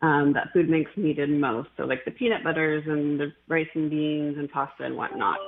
um, 0.00 0.32
that 0.32 0.52
food 0.52 0.70
banks 0.70 0.92
needed 0.96 1.28
most. 1.28 1.68
So 1.76 1.84
like 1.84 2.04
the 2.04 2.12
peanut 2.12 2.44
butters 2.44 2.84
and 2.86 3.18
the 3.18 3.32
rice 3.48 3.68
and 3.74 3.90
beans 3.90 4.38
and 4.38 4.48
pasta 4.50 4.84
and 4.84 4.96
whatnot. 4.96 5.38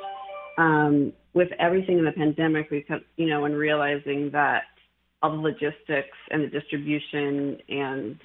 um, 0.59 1.13
with 1.35 1.49
everything 1.59 1.99
in 1.99 2.05
the 2.05 2.13
pandemic, 2.13 2.71
we 2.71 2.83
come, 2.83 3.03
you 3.17 3.27
know, 3.27 3.45
and 3.45 3.57
realizing 3.57 4.31
that 4.33 4.65
all 5.23 5.31
the 5.31 5.37
logistics 5.37 6.17
and 6.31 6.43
the 6.43 6.49
distribution 6.49 7.59
and 7.69 8.19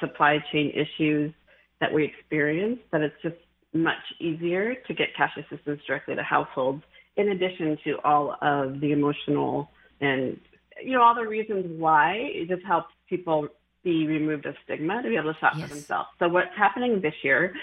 supply 0.00 0.38
chain 0.52 0.70
issues 0.70 1.32
that 1.80 1.92
we 1.92 2.04
experience, 2.04 2.78
that 2.92 3.02
it's 3.02 3.14
just 3.22 3.36
much 3.74 3.96
easier 4.20 4.74
to 4.86 4.94
get 4.94 5.08
cash 5.16 5.36
assistance 5.36 5.80
directly 5.86 6.14
to 6.14 6.22
households, 6.22 6.82
in 7.16 7.30
addition 7.30 7.78
to 7.84 7.98
all 8.04 8.36
of 8.42 8.80
the 8.80 8.92
emotional 8.92 9.70
and 10.00 10.38
you 10.82 10.92
know 10.92 11.02
all 11.02 11.14
the 11.14 11.26
reasons 11.26 11.64
why 11.80 12.12
it 12.14 12.48
just 12.48 12.64
helps 12.66 12.92
people 13.08 13.48
be 13.82 14.06
removed 14.06 14.46
of 14.46 14.54
stigma 14.64 15.02
to 15.02 15.08
be 15.08 15.16
able 15.16 15.32
to 15.32 15.38
shop 15.38 15.52
yes. 15.56 15.68
for 15.68 15.74
themselves. 15.74 16.08
So 16.18 16.28
what's 16.28 16.54
happening 16.56 17.00
this 17.00 17.14
year 17.22 17.54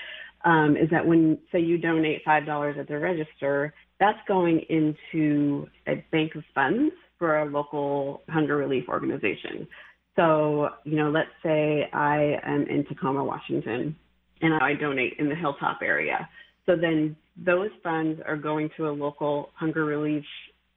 um, 0.46 0.76
is 0.78 0.90
that 0.90 1.06
when 1.06 1.38
say 1.52 1.60
you 1.60 1.78
donate 1.78 2.22
five 2.24 2.46
dollars 2.46 2.78
at 2.80 2.88
the 2.88 2.98
register, 2.98 3.74
that's 4.00 4.20
going 4.28 4.62
into 4.70 5.68
a 5.88 6.04
bank 6.12 6.36
of 6.36 6.44
funds 6.56 6.94
for 7.20 7.40
a 7.40 7.46
local 7.46 8.24
hunger 8.30 8.58
relief 8.58 8.86
organization. 8.90 9.68
So, 10.16 10.70
you 10.84 10.96
know, 10.96 11.10
let's 11.10 11.30
say 11.42 11.90
I 11.92 12.38
am 12.44 12.64
in 12.64 12.86
Tacoma, 12.86 13.24
Washington, 13.24 13.96
and 14.42 14.54
I 14.56 14.74
donate 14.74 15.14
in 15.20 15.30
the 15.30 15.36
Hilltop 15.36 15.80
area. 15.82 16.30
So 16.66 16.76
then 16.76 17.16
those 17.36 17.70
funds 17.82 18.22
are 18.26 18.38
going 18.38 18.70
to 18.78 18.90
a 18.90 18.92
local 18.92 19.50
hunger 19.56 19.86
relief 19.86 20.24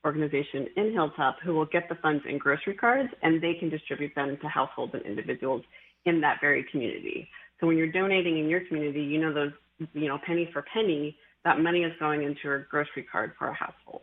organization 0.05 0.69
in 0.77 0.93
Hilltop 0.93 1.37
who 1.45 1.55
will 1.55 1.67
get 1.67 1.89
the 1.89 1.97
funds 1.97 2.25
in 2.29 2.39
grocery 2.39 2.75
cards 2.75 3.11
and 3.23 3.43
they 3.43 3.55
can 3.55 3.69
distribute 3.69 4.15
them 4.15 4.39
to 4.41 4.49
households 4.49 4.95
and 4.95 5.03
individuals 5.03 5.63
in 6.05 6.21
that 6.21 6.39
very 6.41 6.65
community. 6.71 7.29
So 7.61 7.67
when 7.67 7.77
you're 7.77 7.91
donating 7.91 8.39
in 8.39 8.49
your 8.49 8.61
community, 8.67 9.03
you 9.03 9.21
know 9.21 9.33
those, 9.33 9.53
you 9.93 10.09
know, 10.09 10.19
penny 10.25 10.49
for 10.53 10.65
penny, 10.73 11.17
that 11.45 11.61
money 11.61 11.83
is 11.83 11.93
going 11.99 12.23
into 12.23 12.53
a 12.55 12.61
grocery 12.71 13.03
card 13.11 13.33
for 13.39 13.49
a 13.49 13.55
household. 13.55 14.03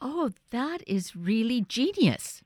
Oh, 0.00 0.30
that 0.50 0.82
is 0.86 1.16
really 1.16 1.60
genius. 1.62 2.42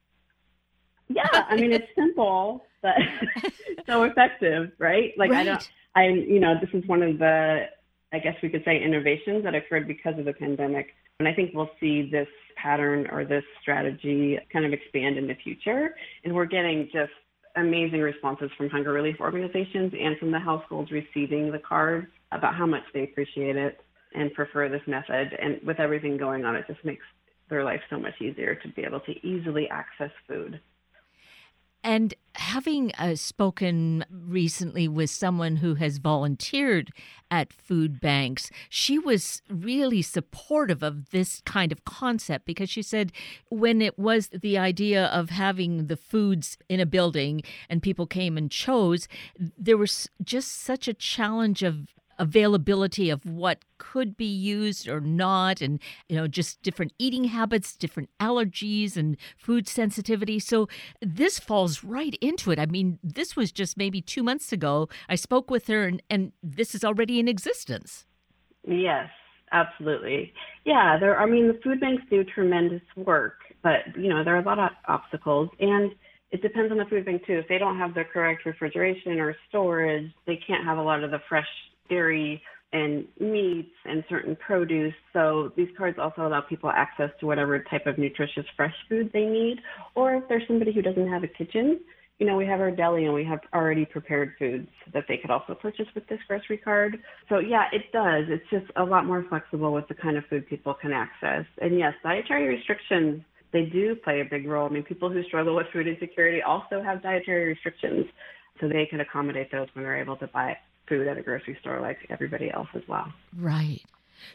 Yeah, 1.08 1.28
I 1.32 1.56
mean 1.56 1.72
it's 1.72 1.88
simple, 1.94 2.64
but 2.80 2.94
so 3.86 4.04
effective, 4.04 4.72
right? 4.78 5.12
Like 5.18 5.30
right. 5.30 5.40
I 5.40 5.44
don't 5.44 5.70
I 5.94 6.04
you 6.04 6.40
know, 6.40 6.54
this 6.58 6.70
is 6.72 6.88
one 6.88 7.02
of 7.02 7.18
the 7.18 7.66
I 8.12 8.18
guess 8.18 8.34
we 8.42 8.48
could 8.48 8.62
say 8.64 8.82
innovations 8.82 9.44
that 9.44 9.54
occurred 9.54 9.86
because 9.86 10.18
of 10.18 10.24
the 10.24 10.32
pandemic. 10.34 10.88
And 11.18 11.28
I 11.28 11.34
think 11.34 11.52
we'll 11.54 11.70
see 11.80 12.10
this 12.10 12.28
pattern 12.56 13.06
or 13.10 13.24
this 13.24 13.44
strategy 13.60 14.38
kind 14.52 14.64
of 14.64 14.72
expand 14.72 15.16
in 15.16 15.26
the 15.26 15.36
future. 15.42 15.94
And 16.24 16.34
we're 16.34 16.46
getting 16.46 16.88
just 16.92 17.12
amazing 17.56 18.00
responses 18.00 18.50
from 18.56 18.70
hunger 18.70 18.92
relief 18.92 19.16
organizations 19.20 19.92
and 19.98 20.18
from 20.18 20.30
the 20.30 20.38
households 20.38 20.90
receiving 20.90 21.50
the 21.52 21.58
cards 21.58 22.06
about 22.32 22.54
how 22.54 22.66
much 22.66 22.82
they 22.94 23.04
appreciate 23.04 23.56
it 23.56 23.80
and 24.14 24.32
prefer 24.34 24.68
this 24.68 24.82
method. 24.86 25.36
And 25.40 25.60
with 25.66 25.80
everything 25.80 26.16
going 26.16 26.44
on, 26.44 26.56
it 26.56 26.64
just 26.66 26.84
makes 26.84 27.04
their 27.48 27.64
life 27.64 27.80
so 27.90 27.98
much 27.98 28.14
easier 28.20 28.54
to 28.54 28.68
be 28.68 28.82
able 28.82 29.00
to 29.00 29.12
easily 29.26 29.68
access 29.70 30.10
food. 30.26 30.60
And 31.84 32.14
having 32.36 32.92
uh, 32.94 33.16
spoken 33.16 34.04
recently 34.10 34.86
with 34.86 35.10
someone 35.10 35.56
who 35.56 35.74
has 35.74 35.98
volunteered 35.98 36.92
at 37.30 37.52
food 37.52 38.00
banks, 38.00 38.50
she 38.68 38.98
was 38.98 39.42
really 39.48 40.00
supportive 40.00 40.82
of 40.82 41.10
this 41.10 41.42
kind 41.44 41.72
of 41.72 41.84
concept 41.84 42.46
because 42.46 42.70
she 42.70 42.82
said 42.82 43.10
when 43.48 43.82
it 43.82 43.98
was 43.98 44.28
the 44.28 44.56
idea 44.56 45.06
of 45.06 45.30
having 45.30 45.88
the 45.88 45.96
foods 45.96 46.56
in 46.68 46.78
a 46.78 46.86
building 46.86 47.42
and 47.68 47.82
people 47.82 48.06
came 48.06 48.38
and 48.38 48.50
chose, 48.50 49.08
there 49.36 49.76
was 49.76 50.08
just 50.22 50.62
such 50.62 50.86
a 50.86 50.94
challenge 50.94 51.62
of 51.62 51.88
availability 52.18 53.10
of 53.10 53.24
what 53.24 53.64
could 53.78 54.16
be 54.16 54.26
used 54.26 54.88
or 54.88 55.00
not 55.00 55.60
and 55.60 55.80
you 56.08 56.16
know 56.16 56.26
just 56.26 56.62
different 56.62 56.92
eating 56.98 57.24
habits 57.24 57.76
different 57.76 58.08
allergies 58.20 58.96
and 58.96 59.16
food 59.36 59.68
sensitivity. 59.68 60.38
So 60.38 60.68
this 61.00 61.38
falls 61.38 61.82
right 61.82 62.16
into 62.20 62.50
it. 62.50 62.58
I 62.58 62.66
mean 62.66 62.98
this 63.02 63.36
was 63.36 63.52
just 63.52 63.76
maybe 63.76 64.00
2 64.00 64.22
months 64.22 64.52
ago 64.52 64.88
i 65.08 65.14
spoke 65.14 65.50
with 65.50 65.66
her 65.66 65.84
and, 65.84 66.02
and 66.08 66.32
this 66.42 66.74
is 66.74 66.84
already 66.84 67.18
in 67.18 67.28
existence. 67.28 68.06
Yes 68.66 69.08
absolutely. 69.50 70.32
Yeah 70.64 70.98
there 70.98 71.18
i 71.18 71.26
mean 71.26 71.48
the 71.48 71.58
food 71.62 71.80
banks 71.80 72.02
do 72.10 72.24
tremendous 72.24 72.82
work 72.96 73.38
but 73.62 73.80
you 73.96 74.08
know 74.08 74.24
there 74.24 74.34
are 74.36 74.40
a 74.40 74.44
lot 74.44 74.58
of 74.58 74.70
obstacles 74.86 75.50
and 75.60 75.92
it 76.32 76.40
depends 76.40 76.72
on 76.72 76.78
the 76.78 76.86
food 76.86 77.04
bank 77.04 77.26
too. 77.26 77.34
If 77.34 77.48
they 77.48 77.58
don't 77.58 77.78
have 77.78 77.92
the 77.92 78.04
correct 78.04 78.46
refrigeration 78.46 79.20
or 79.20 79.36
storage, 79.50 80.10
they 80.26 80.36
can't 80.36 80.64
have 80.64 80.78
a 80.78 80.82
lot 80.82 81.04
of 81.04 81.10
the 81.10 81.20
fresh 81.28 81.46
dairy 81.88 82.42
and 82.72 83.06
meats 83.20 83.74
and 83.84 84.02
certain 84.08 84.36
produce. 84.36 84.94
So 85.12 85.52
these 85.56 85.68
cards 85.76 85.98
also 86.00 86.26
allow 86.26 86.40
people 86.40 86.70
access 86.70 87.10
to 87.20 87.26
whatever 87.26 87.58
type 87.70 87.86
of 87.86 87.98
nutritious 87.98 88.46
fresh 88.56 88.74
food 88.88 89.10
they 89.12 89.24
need. 89.24 89.58
Or 89.94 90.14
if 90.14 90.24
there's 90.28 90.44
somebody 90.46 90.72
who 90.72 90.80
doesn't 90.80 91.08
have 91.08 91.22
a 91.22 91.28
kitchen, 91.28 91.80
you 92.18 92.26
know, 92.26 92.36
we 92.36 92.46
have 92.46 92.60
our 92.60 92.70
deli 92.70 93.04
and 93.04 93.14
we 93.14 93.24
have 93.24 93.40
already 93.52 93.84
prepared 93.84 94.34
foods 94.38 94.68
that 94.94 95.04
they 95.08 95.16
could 95.16 95.30
also 95.30 95.54
purchase 95.54 95.86
with 95.94 96.06
this 96.08 96.20
grocery 96.28 96.56
card. 96.56 96.98
So 97.28 97.40
yeah, 97.40 97.64
it 97.72 97.92
does. 97.92 98.24
It's 98.28 98.48
just 98.50 98.72
a 98.76 98.84
lot 98.84 99.06
more 99.06 99.24
flexible 99.28 99.72
with 99.72 99.88
the 99.88 99.94
kind 99.94 100.16
of 100.16 100.24
food 100.30 100.48
people 100.48 100.74
can 100.74 100.92
access. 100.92 101.44
And 101.60 101.78
yes, 101.78 101.92
dietary 102.02 102.48
restrictions 102.48 103.22
they 103.52 103.66
do 103.66 103.94
play 103.94 104.20
a 104.20 104.24
big 104.24 104.46
role. 104.46 104.66
I 104.66 104.72
mean, 104.72 104.82
people 104.82 105.10
who 105.10 105.22
struggle 105.24 105.56
with 105.56 105.66
food 105.72 105.86
insecurity 105.86 106.42
also 106.42 106.82
have 106.82 107.02
dietary 107.02 107.48
restrictions, 107.48 108.06
so 108.60 108.68
they 108.68 108.86
can 108.86 109.00
accommodate 109.00 109.52
those 109.52 109.68
when 109.74 109.84
they're 109.84 110.00
able 110.00 110.16
to 110.16 110.26
buy 110.28 110.56
food 110.92 111.08
at 111.08 111.16
a 111.16 111.22
grocery 111.22 111.56
store 111.60 111.80
like 111.80 111.96
everybody 112.10 112.50
else 112.50 112.68
as 112.74 112.82
well. 112.86 113.10
Right. 113.34 113.82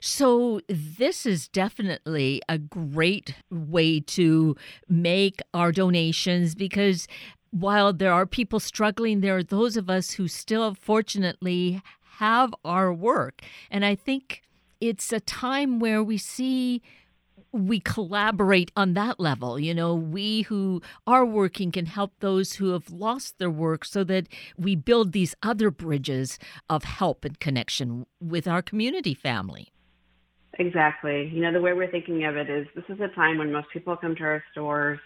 So, 0.01 0.59
this 0.67 1.25
is 1.25 1.47
definitely 1.47 2.41
a 2.49 2.57
great 2.57 3.35
way 3.49 4.01
to 4.01 4.55
make 4.89 5.39
our 5.53 5.71
donations 5.71 6.55
because 6.55 7.07
while 7.51 7.93
there 7.93 8.11
are 8.11 8.25
people 8.25 8.59
struggling, 8.59 9.21
there 9.21 9.37
are 9.37 9.43
those 9.43 9.77
of 9.77 9.89
us 9.89 10.11
who 10.11 10.27
still 10.27 10.73
fortunately 10.73 11.81
have 12.17 12.53
our 12.65 12.91
work. 12.91 13.41
And 13.71 13.85
I 13.85 13.95
think 13.95 14.41
it's 14.81 15.13
a 15.13 15.19
time 15.19 15.79
where 15.79 16.03
we 16.03 16.17
see 16.17 16.81
we 17.57 17.79
collaborate 17.79 18.71
on 18.75 18.93
that 18.93 19.19
level. 19.19 19.59
You 19.59 19.73
know, 19.73 19.95
we 19.95 20.43
who 20.43 20.81
are 21.05 21.25
working 21.25 21.71
can 21.71 21.85
help 21.85 22.13
those 22.19 22.53
who 22.53 22.71
have 22.71 22.89
lost 22.91 23.39
their 23.39 23.49
work 23.49 23.83
so 23.83 24.03
that 24.05 24.27
we 24.57 24.75
build 24.75 25.11
these 25.11 25.35
other 25.43 25.71
bridges 25.71 26.37
of 26.69 26.83
help 26.83 27.25
and 27.25 27.39
connection 27.39 28.05
with 28.21 28.47
our 28.47 28.61
community 28.61 29.13
family. 29.13 29.71
Exactly. 30.59 31.29
You 31.33 31.41
know, 31.41 31.53
the 31.53 31.61
way 31.61 31.73
we're 31.73 31.91
thinking 31.91 32.25
of 32.25 32.35
it 32.35 32.49
is 32.49 32.67
this 32.75 32.85
is 32.89 32.99
a 32.99 33.13
time 33.15 33.37
when 33.37 33.51
most 33.51 33.67
people 33.71 33.95
come 33.95 34.15
to 34.15 34.23
our 34.23 34.43
stores, 34.51 34.99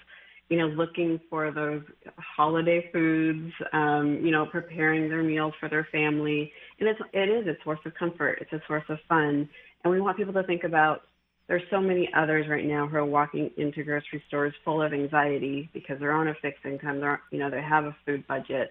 you 0.49 0.57
know, 0.57 0.67
looking 0.67 1.19
for 1.29 1.51
those 1.51 1.81
holiday 2.17 2.89
foods, 2.91 3.51
um, 3.73 4.19
you 4.23 4.31
know, 4.31 4.45
preparing 4.45 5.09
their 5.09 5.23
meals 5.23 5.53
for 5.59 5.67
their 5.67 5.87
family. 5.91 6.51
And 6.79 6.87
it's, 6.87 6.99
it 7.13 7.29
is 7.29 7.47
a 7.47 7.57
source 7.63 7.79
of 7.85 7.93
comfort. 7.95 8.39
It's 8.41 8.53
a 8.53 8.61
source 8.67 8.83
of 8.89 8.99
fun. 9.09 9.49
And 9.83 9.91
we 9.91 9.99
want 9.99 10.17
people 10.17 10.33
to 10.33 10.43
think 10.43 10.63
about 10.63 11.03
there's 11.47 11.63
so 11.69 11.81
many 11.81 12.09
others 12.15 12.47
right 12.49 12.65
now 12.65 12.87
who 12.87 12.97
are 12.97 13.05
walking 13.05 13.51
into 13.57 13.83
grocery 13.83 14.23
stores 14.27 14.53
full 14.63 14.81
of 14.81 14.93
anxiety 14.93 15.69
because 15.73 15.97
they're 15.99 16.13
on 16.13 16.29
a 16.29 16.33
fixed 16.41 16.65
income. 16.65 16.99
They're, 16.99 17.21
you 17.31 17.39
know, 17.39 17.49
they 17.49 17.61
have 17.61 17.85
a 17.85 17.95
food 18.05 18.25
budget, 18.27 18.69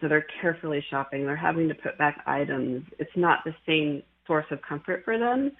so 0.00 0.08
they're 0.08 0.26
carefully 0.40 0.84
shopping. 0.90 1.26
They're 1.26 1.36
having 1.36 1.68
to 1.68 1.74
put 1.74 1.98
back 1.98 2.22
items. 2.26 2.84
It's 2.98 3.10
not 3.16 3.40
the 3.44 3.54
same 3.66 4.02
source 4.26 4.46
of 4.50 4.60
comfort 4.66 5.02
for 5.04 5.18
them. 5.18 5.52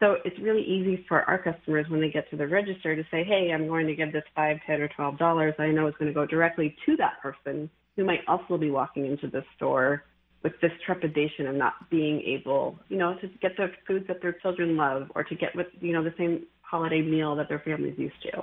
So 0.00 0.16
it's 0.24 0.38
really 0.40 0.62
easy 0.62 1.04
for 1.08 1.22
our 1.22 1.42
customers 1.42 1.86
when 1.88 2.00
they 2.00 2.10
get 2.10 2.30
to 2.30 2.36
the 2.36 2.46
register 2.46 2.94
to 2.94 3.02
say, 3.10 3.24
"Hey, 3.24 3.50
I'm 3.52 3.66
going 3.66 3.86
to 3.88 3.96
give 3.96 4.12
this 4.12 4.22
five, 4.34 4.58
ten, 4.64 4.80
or 4.80 4.88
twelve 4.88 5.18
dollars. 5.18 5.54
I 5.58 5.68
know 5.68 5.88
it's 5.88 5.98
going 5.98 6.10
to 6.10 6.14
go 6.14 6.24
directly 6.24 6.76
to 6.86 6.96
that 6.98 7.20
person 7.20 7.68
who 7.96 8.04
might 8.04 8.20
also 8.28 8.56
be 8.56 8.70
walking 8.70 9.06
into 9.06 9.26
the 9.26 9.42
store 9.56 10.04
with 10.42 10.52
this 10.62 10.72
trepidation 10.86 11.46
of 11.46 11.54
not 11.54 11.90
being 11.90 12.20
able, 12.22 12.78
you 12.88 12.96
know, 12.96 13.16
to 13.20 13.28
get 13.40 13.56
the 13.56 13.70
foods 13.86 14.06
that 14.08 14.22
their 14.22 14.32
children 14.32 14.76
love 14.76 15.10
or 15.14 15.24
to 15.24 15.34
get 15.34 15.54
with, 15.56 15.66
you 15.80 15.92
know, 15.92 16.02
the 16.02 16.14
same 16.16 16.46
holiday 16.62 17.02
meal 17.02 17.34
that 17.36 17.48
their 17.48 17.58
family's 17.60 17.98
used 17.98 18.20
to. 18.22 18.42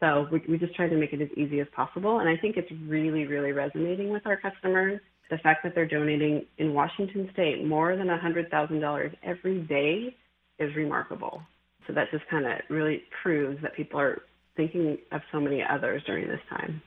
So 0.00 0.26
we, 0.30 0.42
we 0.48 0.58
just 0.58 0.74
try 0.74 0.88
to 0.88 0.96
make 0.96 1.12
it 1.12 1.20
as 1.20 1.28
easy 1.36 1.60
as 1.60 1.66
possible. 1.74 2.20
And 2.20 2.28
I 2.28 2.36
think 2.36 2.56
it's 2.56 2.70
really, 2.86 3.26
really 3.26 3.52
resonating 3.52 4.10
with 4.10 4.26
our 4.26 4.36
customers. 4.36 5.00
The 5.30 5.38
fact 5.38 5.62
that 5.62 5.74
they're 5.74 5.86
donating 5.86 6.46
in 6.58 6.74
Washington 6.74 7.28
state 7.32 7.64
more 7.64 7.96
than 7.96 8.08
$100,000 8.08 9.14
every 9.22 9.60
day 9.62 10.16
is 10.58 10.74
remarkable. 10.74 11.42
So 11.86 11.92
that 11.94 12.10
just 12.10 12.26
kind 12.28 12.46
of 12.46 12.52
really 12.68 13.02
proves 13.22 13.62
that 13.62 13.74
people 13.74 14.00
are 14.00 14.22
thinking 14.56 14.98
of 15.12 15.20
so 15.32 15.40
many 15.40 15.62
others 15.62 16.02
during 16.04 16.28
this 16.28 16.40
time. 16.48 16.82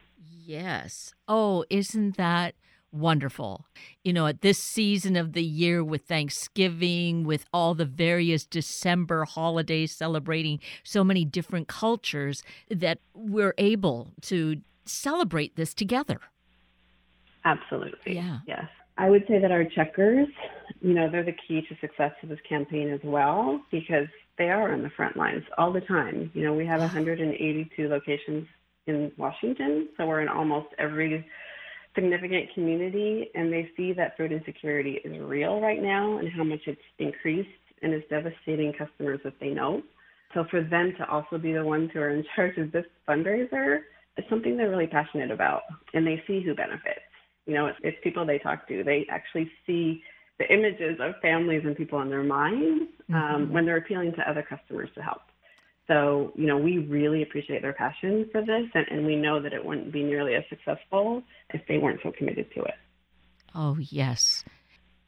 Yes. 0.45 1.13
Oh, 1.27 1.65
isn't 1.69 2.17
that 2.17 2.55
wonderful. 2.93 3.65
You 4.03 4.13
know, 4.13 4.27
at 4.27 4.41
this 4.41 4.57
season 4.57 5.15
of 5.15 5.33
the 5.33 5.43
year 5.43 5.83
with 5.83 6.03
Thanksgiving, 6.03 7.23
with 7.23 7.45
all 7.51 7.73
the 7.73 7.85
various 7.85 8.45
December 8.45 9.25
holidays 9.25 9.91
celebrating 9.91 10.59
so 10.83 11.03
many 11.03 11.25
different 11.25 11.67
cultures, 11.67 12.43
that 12.69 13.00
we're 13.13 13.55
able 13.57 14.13
to 14.21 14.62
celebrate 14.85 15.55
this 15.55 15.73
together. 15.73 16.19
Absolutely. 17.43 18.15
Yeah. 18.15 18.39
Yes. 18.47 18.65
I 18.97 19.09
would 19.09 19.25
say 19.27 19.39
that 19.39 19.51
our 19.51 19.65
checkers, 19.65 20.27
you 20.81 20.93
know, 20.93 21.09
they're 21.09 21.23
the 21.23 21.35
key 21.47 21.62
to 21.67 21.75
success 21.81 22.12
of 22.21 22.29
this 22.29 22.39
campaign 22.47 22.89
as 22.89 23.00
well, 23.03 23.59
because 23.71 24.07
they 24.38 24.50
are 24.50 24.71
on 24.71 24.83
the 24.83 24.89
front 24.91 25.17
lines 25.17 25.43
all 25.57 25.73
the 25.73 25.81
time. 25.81 26.31
You 26.33 26.43
know, 26.43 26.53
we 26.53 26.65
have 26.67 26.79
182 26.79 27.88
locations 27.88 28.47
in 28.85 29.12
Washington, 29.17 29.89
so 29.97 30.05
we're 30.05 30.21
in 30.21 30.27
almost 30.27 30.67
every 30.77 31.25
significant 31.95 32.53
community, 32.53 33.29
and 33.35 33.51
they 33.51 33.69
see 33.77 33.93
that 33.93 34.17
food 34.17 34.31
insecurity 34.31 35.00
is 35.03 35.19
real 35.21 35.62
right 35.62 35.81
now 35.81 36.17
and 36.17 36.29
how 36.31 36.43
much 36.43 36.62
it's 36.65 36.81
increased 37.00 37.50
and 37.81 37.93
is 37.93 38.01
devastating 38.09 38.73
customers 38.73 39.19
that 39.23 39.33
they 39.39 39.50
know. 39.50 39.81
So 40.33 40.45
for 40.50 40.63
them 40.63 40.93
to 40.97 41.07
also 41.07 41.38
be 41.38 41.53
the 41.53 41.63
ones 41.63 41.91
who 41.93 42.00
are 42.00 42.09
in 42.09 42.23
charge 42.35 42.57
of 42.57 42.71
this 42.71 42.85
fundraiser 43.07 43.79
is 44.17 44.25
something 44.29 44.57
they're 44.57 44.69
really 44.69 44.88
passionate 44.88 45.31
about, 45.31 45.62
and 45.93 46.05
they 46.05 46.21
see 46.27 46.41
who 46.41 46.55
benefits. 46.55 47.00
You 47.45 47.55
know, 47.55 47.67
it's, 47.67 47.79
it's 47.83 47.97
people 48.03 48.25
they 48.25 48.39
talk 48.39 48.67
to. 48.69 48.83
They 48.83 49.05
actually 49.09 49.51
see 49.67 50.01
the 50.39 50.51
images 50.51 50.97
of 51.00 51.13
families 51.21 51.62
and 51.65 51.75
people 51.75 52.01
in 52.01 52.09
their 52.09 52.23
minds 52.23 52.85
um, 53.09 53.15
mm-hmm. 53.15 53.53
when 53.53 53.65
they're 53.65 53.77
appealing 53.77 54.13
to 54.13 54.29
other 54.29 54.43
customers 54.47 54.89
to 54.95 55.01
help. 55.01 55.21
So, 55.87 56.31
you 56.35 56.47
know, 56.47 56.57
we 56.57 56.77
really 56.77 57.23
appreciate 57.23 57.61
their 57.61 57.73
passion 57.73 58.29
for 58.31 58.41
this, 58.41 58.69
and, 58.73 58.85
and 58.89 59.05
we 59.05 59.15
know 59.15 59.41
that 59.41 59.53
it 59.53 59.65
wouldn't 59.65 59.91
be 59.91 60.03
nearly 60.03 60.35
as 60.35 60.43
successful 60.49 61.23
if 61.53 61.61
they 61.67 61.77
weren't 61.77 61.99
so 62.03 62.11
committed 62.11 62.47
to 62.55 62.63
it. 62.63 62.75
Oh, 63.53 63.77
yes. 63.79 64.43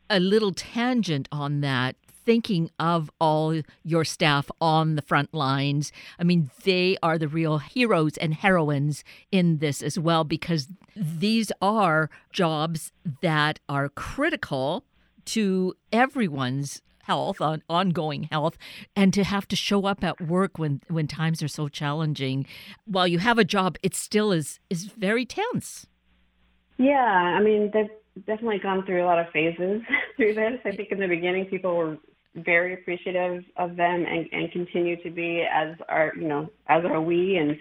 A 0.10 0.20
little 0.20 0.52
tangent 0.52 1.28
on 1.32 1.62
that 1.62 1.96
thinking 2.26 2.72
of 2.80 3.10
all 3.20 3.62
your 3.84 4.04
staff 4.04 4.50
on 4.60 4.96
the 4.96 5.02
front 5.02 5.34
lines. 5.34 5.92
I 6.20 6.24
mean, 6.24 6.50
they 6.64 6.98
are 7.02 7.18
the 7.18 7.28
real 7.28 7.60
heroes 7.60 8.18
and 8.18 8.34
heroines 8.34 9.04
in 9.32 9.60
this 9.60 9.82
as 9.82 9.98
well 9.98 10.24
because 10.24 10.68
these 10.96 11.52
are 11.62 12.10
jobs 12.32 12.92
that 13.22 13.60
are 13.70 13.90
critical 13.90 14.84
to 15.26 15.76
everyone's 15.92 16.82
health 17.06 17.42
on 17.42 17.64
ongoing 17.70 18.24
health 18.24 18.58
and 18.96 19.14
to 19.14 19.24
have 19.24 19.48
to 19.48 19.56
show 19.56 19.86
up 19.86 20.04
at 20.04 20.20
work 20.22 20.58
when 20.58 20.82
when 20.90 21.08
times 21.08 21.42
are 21.44 21.48
so 21.48 21.68
challenging 21.68 22.46
while 22.86 23.08
you 23.08 23.20
have 23.20 23.38
a 23.38 23.44
job 23.44 23.78
it 23.84 23.96
still 23.96 24.32
is 24.32 24.60
is 24.70 24.86
very 24.86 25.26
tense. 25.26 25.88
Yeah 26.78 27.36
i 27.38 27.42
mean 27.42 27.72
they've 27.74 27.90
definitely 28.26 28.60
gone 28.60 28.86
through 28.86 29.04
a 29.04 29.06
lot 29.06 29.20
of 29.20 29.28
phases 29.32 29.82
through 30.18 30.34
this. 30.34 30.60
I 30.64 30.72
think 30.76 30.92
in 30.92 31.00
the 31.00 31.08
beginning 31.08 31.46
people 31.46 31.76
were 31.76 31.98
very 32.36 32.74
appreciative 32.74 33.44
of 33.58 33.76
them 33.76 34.06
and, 34.06 34.28
and 34.32 34.52
continue 34.52 35.02
to 35.04 35.10
be 35.10 35.46
as 35.52 35.76
are 35.88 36.14
you 36.16 36.28
know 36.28 36.50
as 36.68 36.84
are 36.86 37.02
we. 37.02 37.38
And 37.38 37.58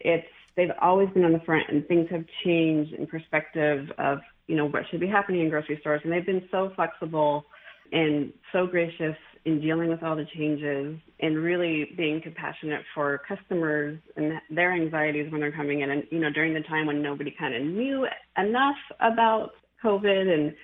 it's 0.00 0.26
they've 0.56 0.70
always 0.80 1.08
been 1.10 1.24
on 1.24 1.32
the 1.32 1.40
front 1.40 1.68
and 1.68 1.86
things 1.86 2.08
have 2.10 2.24
changed 2.44 2.92
in 2.94 3.06
perspective 3.06 3.90
of 3.98 4.18
you 4.46 4.56
know 4.56 4.66
what 4.66 4.84
should 4.90 5.00
be 5.00 5.08
happening 5.08 5.42
in 5.42 5.50
grocery 5.50 5.78
stores. 5.80 6.00
And 6.04 6.12
they've 6.12 6.26
been 6.26 6.48
so 6.50 6.72
flexible 6.74 7.46
and 7.92 8.32
so 8.52 8.66
gracious 8.66 9.16
in 9.44 9.60
dealing 9.60 9.88
with 9.88 10.02
all 10.02 10.16
the 10.16 10.26
changes 10.36 10.98
and 11.20 11.36
really 11.36 11.90
being 11.96 12.20
compassionate 12.22 12.82
for 12.94 13.20
customers 13.26 13.98
and 14.16 14.32
their 14.50 14.72
anxieties 14.72 15.30
when 15.32 15.40
they're 15.40 15.52
coming 15.52 15.80
in 15.80 15.90
and 15.90 16.04
you 16.10 16.20
know 16.20 16.30
during 16.30 16.54
the 16.54 16.60
time 16.62 16.86
when 16.86 17.02
nobody 17.02 17.34
kind 17.38 17.54
of 17.54 17.62
knew 17.62 18.06
enough 18.36 18.76
about 19.00 19.50
covid 19.84 20.32
and 20.32 20.54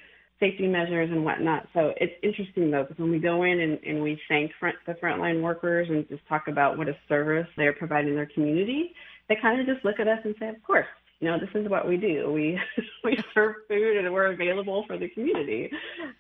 safety 0.40 0.66
measures 0.66 1.11
and 1.11 1.25
whatnot. 1.25 1.66
So 1.75 1.92
it's 1.97 2.12
interesting 2.23 2.70
though, 2.70 2.85
because 2.85 2.99
when 2.99 3.11
we 3.11 3.18
go 3.18 3.42
in 3.42 3.61
and, 3.61 3.78
and 3.85 4.02
we 4.02 4.20
thank 4.28 4.52
front, 4.58 4.76
the 4.87 4.94
frontline 4.94 5.42
workers 5.42 5.88
and 5.90 6.08
just 6.08 6.26
talk 6.28 6.44
about 6.49 6.78
what 6.78 6.88
a 6.88 6.97
service 7.08 7.47
they're 7.56 7.73
providing 7.73 8.14
their 8.14 8.28
community, 8.35 8.92
they 9.28 9.37
kind 9.40 9.61
of 9.61 9.66
just 9.66 9.85
look 9.85 9.99
at 10.00 10.08
us 10.08 10.18
and 10.25 10.35
say, 10.38 10.49
of 10.49 10.62
course, 10.62 10.87
you 11.21 11.29
know, 11.29 11.39
this 11.39 11.49
is 11.55 11.69
what 11.69 11.89
we 11.89 11.97
do. 11.97 12.31
We 12.31 12.61
we 13.05 13.19
serve 13.35 13.57
food 13.69 13.97
and 13.97 14.13
we're 14.13 14.33
available 14.33 14.85
for 14.87 14.99
the 14.99 15.09
community. 15.09 15.71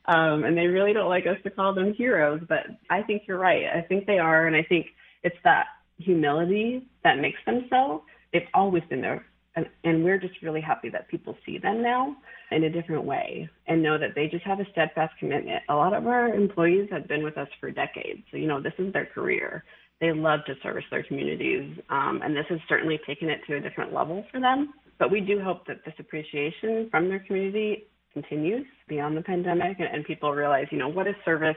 Um, 0.06 0.44
and 0.44 0.56
they 0.56 0.66
really 0.66 0.92
don't 0.92 1.08
like 1.08 1.26
us 1.26 1.36
to 1.44 1.50
call 1.50 1.74
them 1.74 1.94
heroes, 1.94 2.40
but 2.48 2.66
I 2.90 3.02
think 3.02 3.22
you're 3.26 3.38
right. 3.38 3.64
I 3.74 3.82
think 3.82 4.06
they 4.06 4.18
are, 4.18 4.46
and 4.46 4.56
I 4.56 4.62
think 4.62 4.86
it's 5.22 5.36
that 5.44 5.66
humility 5.98 6.86
that 7.04 7.18
makes 7.18 7.38
them 7.46 7.66
so. 7.70 8.02
They've 8.32 8.48
always 8.54 8.82
been 8.88 9.00
there 9.00 9.24
and, 9.58 9.66
and 9.82 10.04
we're 10.04 10.18
just 10.18 10.40
really 10.40 10.60
happy 10.60 10.88
that 10.90 11.08
people 11.08 11.36
see 11.44 11.58
them 11.58 11.82
now 11.82 12.16
in 12.52 12.62
a 12.62 12.70
different 12.70 13.04
way 13.04 13.48
and 13.66 13.82
know 13.82 13.98
that 13.98 14.14
they 14.14 14.28
just 14.28 14.44
have 14.44 14.60
a 14.60 14.70
steadfast 14.70 15.14
commitment. 15.18 15.62
A 15.68 15.74
lot 15.74 15.94
of 15.94 16.06
our 16.06 16.32
employees 16.32 16.88
have 16.92 17.08
been 17.08 17.24
with 17.24 17.36
us 17.36 17.48
for 17.58 17.72
decades. 17.72 18.22
So, 18.30 18.36
you 18.36 18.46
know, 18.46 18.62
this 18.62 18.74
is 18.78 18.92
their 18.92 19.06
career. 19.06 19.64
They 20.00 20.12
love 20.12 20.40
to 20.46 20.54
service 20.62 20.84
their 20.92 21.02
communities. 21.02 21.76
Um, 21.90 22.20
and 22.22 22.36
this 22.36 22.46
has 22.50 22.60
certainly 22.68 23.00
taken 23.04 23.28
it 23.28 23.40
to 23.48 23.56
a 23.56 23.60
different 23.60 23.92
level 23.92 24.24
for 24.30 24.38
them. 24.38 24.74
But 24.98 25.10
we 25.10 25.20
do 25.20 25.40
hope 25.40 25.66
that 25.66 25.84
this 25.84 25.94
appreciation 25.98 26.88
from 26.90 27.08
their 27.08 27.20
community 27.20 27.86
continues 28.12 28.66
beyond 28.88 29.16
the 29.16 29.22
pandemic 29.22 29.78
and, 29.78 29.88
and 29.88 30.04
people 30.04 30.32
realize, 30.32 30.66
you 30.70 30.78
know, 30.78 30.88
what 30.88 31.06
a 31.06 31.14
service 31.24 31.56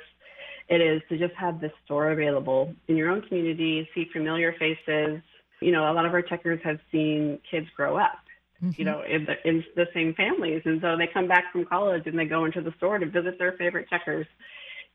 it 0.70 0.80
is 0.80 1.02
to 1.10 1.18
just 1.18 1.34
have 1.36 1.60
this 1.60 1.72
store 1.86 2.12
available 2.12 2.74
in 2.88 2.96
your 2.96 3.10
own 3.10 3.22
community, 3.24 3.88
see 3.96 4.08
familiar 4.14 4.54
faces, 4.60 5.22
you 5.60 5.72
know, 5.72 5.92
a 5.92 5.94
lot 5.94 6.06
of 6.06 6.14
our 6.14 6.22
checkers 6.22 6.60
have 6.64 6.80
seen 6.92 7.40
kids 7.50 7.68
grow 7.76 7.98
up, 7.98 8.20
mm-hmm. 8.64 8.72
you 8.78 8.86
know, 8.86 9.02
in 9.02 9.26
the, 9.26 9.48
in 9.48 9.64
the 9.76 9.86
same 9.94 10.14
families. 10.14 10.62
And 10.66 10.80
so 10.82 10.96
they 10.98 11.08
come 11.08 11.28
back 11.28 11.52
from 11.52 11.66
college 11.66 12.04
and 12.06 12.18
they 12.18 12.26
go 12.26 12.46
into 12.46 12.62
the 12.62 12.74
store 12.78 13.00
to 13.00 13.06
visit 13.06 13.38
their 13.38 13.54
favorite 13.54 13.90
checkers, 13.90 14.28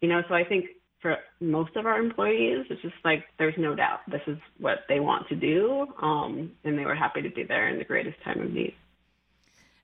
you 0.00 0.08
know, 0.08 0.22
so 0.28 0.34
I 0.34 0.44
think 0.44 0.66
for 1.06 1.18
most 1.40 1.76
of 1.76 1.86
our 1.86 2.00
employees, 2.00 2.66
it's 2.68 2.82
just 2.82 2.96
like 3.04 3.24
there's 3.38 3.54
no 3.56 3.76
doubt 3.76 4.00
this 4.10 4.22
is 4.26 4.38
what 4.58 4.78
they 4.88 4.98
want 4.98 5.28
to 5.28 5.36
do. 5.36 5.86
Um, 6.02 6.50
and 6.64 6.76
they 6.76 6.84
were 6.84 6.96
happy 6.96 7.22
to 7.22 7.30
be 7.30 7.44
there 7.44 7.68
in 7.68 7.78
the 7.78 7.84
greatest 7.84 8.20
time 8.24 8.40
of 8.40 8.52
need. 8.52 8.74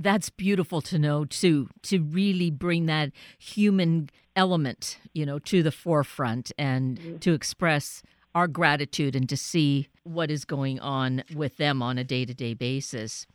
That's 0.00 0.30
beautiful 0.30 0.80
to 0.82 0.98
know 0.98 1.24
too, 1.24 1.68
to 1.82 2.02
really 2.02 2.50
bring 2.50 2.86
that 2.86 3.12
human 3.38 4.10
element, 4.34 4.98
you 5.12 5.24
know, 5.24 5.38
to 5.38 5.62
the 5.62 5.70
forefront 5.70 6.50
and 6.58 6.98
mm-hmm. 6.98 7.18
to 7.18 7.34
express 7.34 8.02
our 8.34 8.48
gratitude 8.48 9.14
and 9.14 9.28
to 9.28 9.36
see 9.36 9.86
what 10.02 10.28
is 10.28 10.44
going 10.44 10.80
on 10.80 11.22
with 11.36 11.56
them 11.56 11.82
on 11.82 11.98
a 11.98 12.04
day 12.04 12.24
to 12.24 12.34
day 12.34 12.54
basis. 12.54 13.28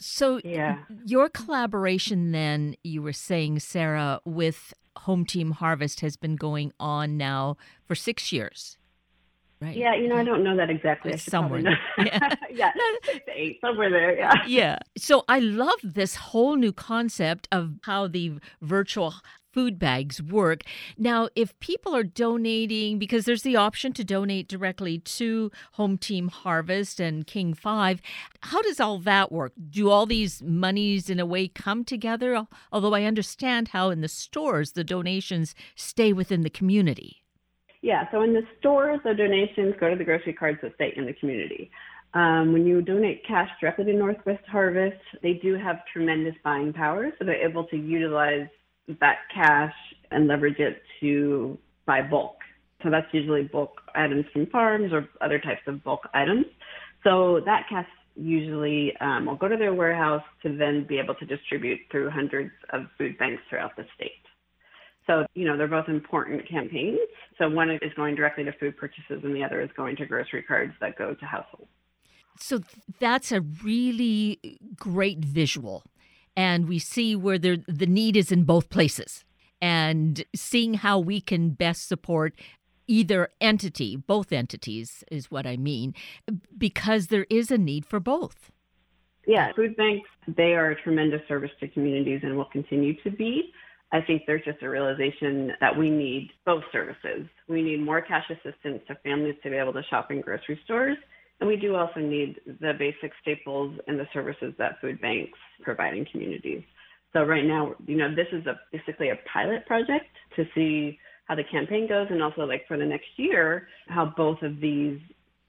So, 0.00 0.40
yeah. 0.44 0.78
your 1.04 1.28
collaboration 1.28 2.30
then, 2.30 2.76
you 2.84 3.02
were 3.02 3.12
saying, 3.12 3.58
Sara, 3.58 4.20
with 4.24 4.72
Home 5.00 5.24
Team 5.24 5.52
Harvest 5.52 6.00
has 6.00 6.16
been 6.16 6.36
going 6.36 6.72
on 6.78 7.16
now 7.16 7.56
for 7.86 7.94
six 7.94 8.32
years. 8.32 8.78
Right. 9.60 9.76
Yeah, 9.76 9.94
you 9.96 10.06
know, 10.06 10.16
I 10.16 10.22
don't 10.22 10.44
know 10.44 10.56
that 10.56 10.70
exactly. 10.70 11.16
Somewhere. 11.16 11.60
yeah. 11.98 12.34
yeah. 12.50 12.70
Eight, 13.34 13.58
somewhere 13.60 13.90
there. 13.90 14.16
Yeah. 14.16 14.34
Yeah. 14.46 14.78
So 14.96 15.24
I 15.28 15.40
love 15.40 15.78
this 15.82 16.14
whole 16.14 16.54
new 16.54 16.72
concept 16.72 17.48
of 17.50 17.74
how 17.82 18.06
the 18.06 18.34
virtual 18.62 19.14
food 19.58 19.76
bags 19.76 20.22
work. 20.22 20.62
Now, 20.96 21.30
if 21.34 21.58
people 21.58 21.92
are 21.96 22.04
donating, 22.04 22.96
because 22.96 23.24
there's 23.24 23.42
the 23.42 23.56
option 23.56 23.92
to 23.94 24.04
donate 24.04 24.46
directly 24.46 25.00
to 25.00 25.50
Home 25.72 25.98
Team 25.98 26.28
Harvest 26.28 27.00
and 27.00 27.26
King 27.26 27.54
5, 27.54 28.00
how 28.42 28.62
does 28.62 28.78
all 28.78 28.98
that 28.98 29.32
work? 29.32 29.52
Do 29.68 29.90
all 29.90 30.06
these 30.06 30.40
monies 30.44 31.10
in 31.10 31.18
a 31.18 31.26
way 31.26 31.48
come 31.48 31.84
together? 31.84 32.46
Although 32.70 32.94
I 32.94 33.02
understand 33.02 33.66
how 33.68 33.90
in 33.90 34.00
the 34.00 34.06
stores 34.06 34.74
the 34.74 34.84
donations 34.84 35.56
stay 35.74 36.12
within 36.12 36.42
the 36.42 36.50
community. 36.50 37.24
Yeah, 37.82 38.08
so 38.12 38.22
in 38.22 38.34
the 38.34 38.46
stores, 38.60 39.00
the 39.02 39.12
donations 39.12 39.74
go 39.80 39.90
to 39.90 39.96
the 39.96 40.04
grocery 40.04 40.34
cards 40.34 40.58
that 40.62 40.76
stay 40.76 40.92
in 40.94 41.04
the 41.04 41.14
community. 41.14 41.72
Um, 42.14 42.52
when 42.52 42.64
you 42.64 42.80
donate 42.80 43.26
cash 43.26 43.50
directly 43.60 43.86
to 43.86 43.92
Northwest 43.92 44.44
Harvest, 44.46 45.02
they 45.20 45.32
do 45.32 45.56
have 45.56 45.78
tremendous 45.92 46.34
buying 46.44 46.72
power, 46.72 47.10
so 47.18 47.24
they're 47.24 47.44
able 47.44 47.64
to 47.64 47.76
utilize 47.76 48.46
that 49.00 49.18
cash 49.34 49.74
and 50.10 50.26
leverage 50.26 50.58
it 50.58 50.82
to 51.00 51.58
buy 51.86 52.02
bulk. 52.02 52.36
So 52.82 52.90
that's 52.90 53.06
usually 53.12 53.42
bulk 53.42 53.80
items 53.94 54.24
from 54.32 54.46
farms 54.46 54.92
or 54.92 55.08
other 55.20 55.38
types 55.38 55.62
of 55.66 55.82
bulk 55.82 56.08
items. 56.14 56.46
So 57.04 57.40
that 57.44 57.66
cash 57.68 57.86
usually 58.16 58.92
um, 59.00 59.26
will 59.26 59.36
go 59.36 59.48
to 59.48 59.56
their 59.56 59.74
warehouse 59.74 60.22
to 60.42 60.56
then 60.56 60.86
be 60.88 60.98
able 60.98 61.14
to 61.16 61.26
distribute 61.26 61.78
through 61.90 62.10
hundreds 62.10 62.50
of 62.72 62.82
food 62.96 63.16
banks 63.18 63.42
throughout 63.48 63.76
the 63.76 63.84
state. 63.94 64.12
So, 65.06 65.24
you 65.34 65.46
know, 65.46 65.56
they're 65.56 65.68
both 65.68 65.88
important 65.88 66.46
campaigns. 66.48 66.98
So 67.38 67.48
one 67.48 67.70
is 67.70 67.92
going 67.96 68.14
directly 68.14 68.44
to 68.44 68.52
food 68.52 68.76
purchases 68.76 69.22
and 69.24 69.34
the 69.34 69.42
other 69.42 69.62
is 69.62 69.70
going 69.76 69.96
to 69.96 70.06
grocery 70.06 70.42
cards 70.42 70.72
that 70.80 70.98
go 70.98 71.14
to 71.14 71.24
households. 71.24 71.70
So 72.38 72.60
that's 73.00 73.32
a 73.32 73.40
really 73.40 74.38
great 74.76 75.18
visual 75.18 75.82
and 76.38 76.68
we 76.68 76.78
see 76.78 77.16
where 77.16 77.36
the 77.36 77.64
need 77.66 78.16
is 78.16 78.30
in 78.30 78.44
both 78.44 78.70
places 78.70 79.24
and 79.60 80.24
seeing 80.36 80.74
how 80.74 80.96
we 80.96 81.20
can 81.20 81.50
best 81.50 81.88
support 81.88 82.32
either 82.86 83.30
entity, 83.40 83.96
both 83.96 84.32
entities 84.32 85.02
is 85.10 85.32
what 85.32 85.48
I 85.48 85.56
mean, 85.56 85.94
because 86.56 87.08
there 87.08 87.26
is 87.28 87.50
a 87.50 87.58
need 87.58 87.84
for 87.84 87.98
both. 87.98 88.52
Yeah, 89.26 89.52
food 89.56 89.76
banks, 89.76 90.08
they 90.28 90.54
are 90.54 90.70
a 90.70 90.80
tremendous 90.80 91.22
service 91.26 91.50
to 91.58 91.66
communities 91.66 92.20
and 92.22 92.36
will 92.36 92.44
continue 92.44 92.94
to 93.02 93.10
be. 93.10 93.52
I 93.90 94.00
think 94.00 94.22
there's 94.28 94.44
just 94.44 94.62
a 94.62 94.68
realization 94.68 95.54
that 95.60 95.76
we 95.76 95.90
need 95.90 96.30
both 96.46 96.62
services. 96.70 97.26
We 97.48 97.62
need 97.62 97.82
more 97.82 98.00
cash 98.00 98.30
assistance 98.30 98.80
to 98.86 98.94
families 99.02 99.34
to 99.42 99.50
be 99.50 99.56
able 99.56 99.72
to 99.72 99.82
shop 99.90 100.12
in 100.12 100.20
grocery 100.20 100.60
stores, 100.64 100.98
and 101.40 101.48
we 101.48 101.56
do 101.56 101.76
also 101.76 102.00
need 102.00 102.40
the 102.46 102.72
basic 102.78 103.12
staples 103.22 103.78
and 103.86 103.98
the 103.98 104.06
services 104.12 104.52
that 104.58 104.80
food 104.80 105.00
banks 105.00 105.38
provide 105.62 105.94
in 105.94 106.04
communities. 106.06 106.62
So 107.12 107.22
right 107.22 107.44
now, 107.44 107.74
you 107.86 107.96
know, 107.96 108.14
this 108.14 108.26
is 108.32 108.46
a, 108.46 108.58
basically 108.72 109.10
a 109.10 109.18
pilot 109.32 109.64
project 109.66 110.06
to 110.36 110.44
see 110.54 110.98
how 111.26 111.36
the 111.36 111.44
campaign 111.44 111.88
goes 111.88 112.08
and 112.10 112.22
also 112.22 112.42
like 112.42 112.66
for 112.66 112.76
the 112.76 112.84
next 112.84 113.06
year, 113.16 113.68
how 113.88 114.12
both 114.16 114.42
of 114.42 114.60
these 114.60 114.98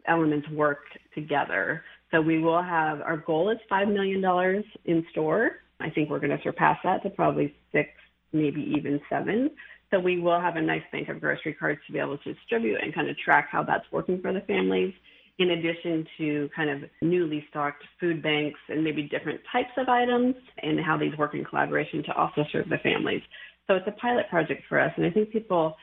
elements 0.08 0.48
work 0.50 0.80
together. 1.16 1.84
So 2.12 2.22
we 2.22 2.40
will 2.40 2.62
have 2.62 3.02
our 3.02 3.18
goal 3.18 3.50
is 3.50 3.58
$5 3.72 3.92
million 3.92 4.64
in 4.86 5.06
store. 5.12 5.52
I 5.80 5.90
think 5.90 6.10
we're 6.10 6.20
going 6.20 6.36
to 6.38 6.44
surpass 6.44 6.78
that 6.84 7.04
to 7.04 7.10
probably 7.10 7.56
six, 7.72 7.90
maybe 8.32 8.62
even 8.78 9.00
seven. 9.10 9.52
So 9.92 10.00
we 10.00 10.20
will 10.20 10.40
have 10.40 10.56
a 10.56 10.62
nice 10.62 10.84
bank 10.92 11.10
of 11.10 11.20
grocery 11.20 11.54
cards 11.54 11.80
to 11.88 11.94
be 11.94 12.00
able 12.00 12.18
to 12.20 12.34
distribute 12.34 12.80
and 12.82 12.94
kind 12.94 13.10
of 13.10 13.18
track 13.18 13.50
how 13.52 13.64
that's 13.64 13.86
working 13.92 14.22
for 14.22 14.32
the 14.32 14.42
families 14.42 14.94
in 15.40 15.52
addition 15.52 16.06
to 16.18 16.50
kind 16.54 16.70
of 16.70 16.90
newly 17.02 17.46
stocked 17.50 17.84
food 18.00 18.22
banks 18.22 18.60
and 18.68 18.84
maybe 18.84 19.04
different 19.04 19.40
types 19.52 19.72
of 19.78 19.88
items 19.88 20.36
and 20.62 20.80
how 20.80 20.98
these 20.98 21.18
work 21.18 21.34
in 21.34 21.46
collaboration 21.46 22.04
to 22.04 22.14
also 22.14 22.44
serve 22.52 22.68
the 22.70 22.78
families. 22.84 23.22
So 23.68 23.76
it's 23.76 23.88
a 23.88 24.00
pilot 24.00 24.30
project 24.30 24.64
for 24.68 24.80
us. 24.80 24.92
And 24.98 25.06
I 25.06 25.10
think 25.10 25.32
people 25.32 25.76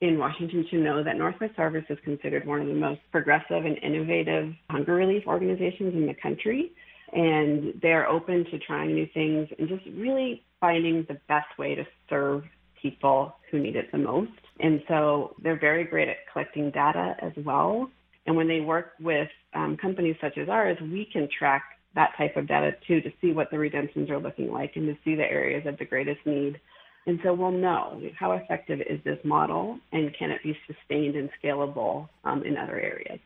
in 0.00 0.18
Washington 0.18 0.66
should 0.68 0.80
know 0.80 1.04
that 1.04 1.16
Northwest 1.16 1.54
Harvest 1.56 1.86
is 1.90 1.98
considered 2.04 2.44
one 2.46 2.60
of 2.60 2.66
the 2.66 2.74
most 2.74 3.00
progressive 3.12 3.64
and 3.64 3.78
innovative 3.78 4.52
hunger 4.68 4.94
relief 4.94 5.22
organizations 5.26 5.94
in 5.94 6.06
the 6.06 6.14
country. 6.20 6.72
And 7.12 7.74
they're 7.80 8.08
open 8.08 8.44
to 8.50 8.58
trying 8.58 8.94
new 8.94 9.06
things 9.14 9.48
and 9.58 9.68
just 9.68 9.84
really 9.96 10.42
finding 10.60 11.04
the 11.08 11.18
best 11.28 11.56
way 11.56 11.76
to 11.76 11.84
serve 12.10 12.42
people 12.82 13.36
who 13.50 13.60
need 13.60 13.76
it 13.76 13.92
the 13.92 13.98
most. 13.98 14.32
And 14.58 14.82
so 14.88 15.36
they're 15.40 15.58
very 15.58 15.84
great 15.84 16.08
at 16.08 16.16
collecting 16.32 16.70
data 16.72 17.14
as 17.22 17.32
well. 17.44 17.90
And 18.26 18.36
when 18.36 18.48
they 18.48 18.60
work 18.60 18.92
with 19.00 19.28
um, 19.54 19.76
companies 19.76 20.16
such 20.20 20.38
as 20.38 20.48
ours, 20.48 20.78
we 20.80 21.08
can 21.12 21.28
track 21.38 21.62
that 21.94 22.12
type 22.16 22.36
of 22.36 22.48
data 22.48 22.72
too 22.86 23.00
to 23.00 23.10
see 23.20 23.32
what 23.32 23.50
the 23.50 23.58
redemptions 23.58 24.10
are 24.10 24.18
looking 24.18 24.50
like 24.50 24.72
and 24.76 24.86
to 24.86 24.96
see 25.04 25.14
the 25.14 25.22
areas 25.22 25.66
of 25.66 25.78
the 25.78 25.84
greatest 25.84 26.20
need. 26.26 26.60
And 27.06 27.20
so 27.22 27.34
we'll 27.34 27.50
know 27.50 28.00
how 28.18 28.32
effective 28.32 28.80
is 28.80 28.98
this 29.04 29.18
model 29.24 29.78
and 29.92 30.14
can 30.18 30.30
it 30.30 30.42
be 30.42 30.56
sustained 30.66 31.16
and 31.16 31.28
scalable 31.42 32.08
um, 32.24 32.42
in 32.44 32.56
other 32.56 32.80
areas. 32.80 33.20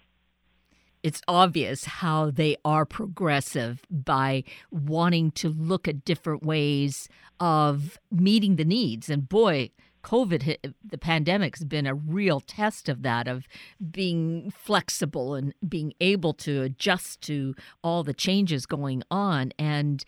It's 1.05 1.23
obvious 1.29 1.85
how 1.85 2.31
they 2.33 2.57
are 2.65 2.85
progressive 2.85 3.83
by 3.89 4.43
wanting 4.73 5.31
to 5.33 5.49
look 5.49 5.87
at 5.87 6.05
different 6.05 6.43
ways 6.43 7.09
of 7.39 7.99
meeting 8.11 8.57
the 8.57 8.65
needs. 8.65 9.09
And 9.09 9.29
boy, 9.29 9.71
COVID, 10.09 10.57
the 10.83 10.99
pandemic's 10.99 11.65
been 11.65 11.87
a 11.87 11.95
real 11.95 12.41
test 12.41 12.89
of 12.89 13.03
that, 13.03 13.29
of 13.29 13.47
being 13.91 14.51
flexible 14.57 15.35
and 15.35 15.53
being 15.69 15.93
able 16.01 16.33
to 16.33 16.63
adjust 16.63 17.21
to 17.23 17.55
all 17.85 18.03
the 18.03 18.15
changes 18.15 18.65
going 18.65 19.03
on. 19.11 19.53
And 19.59 20.03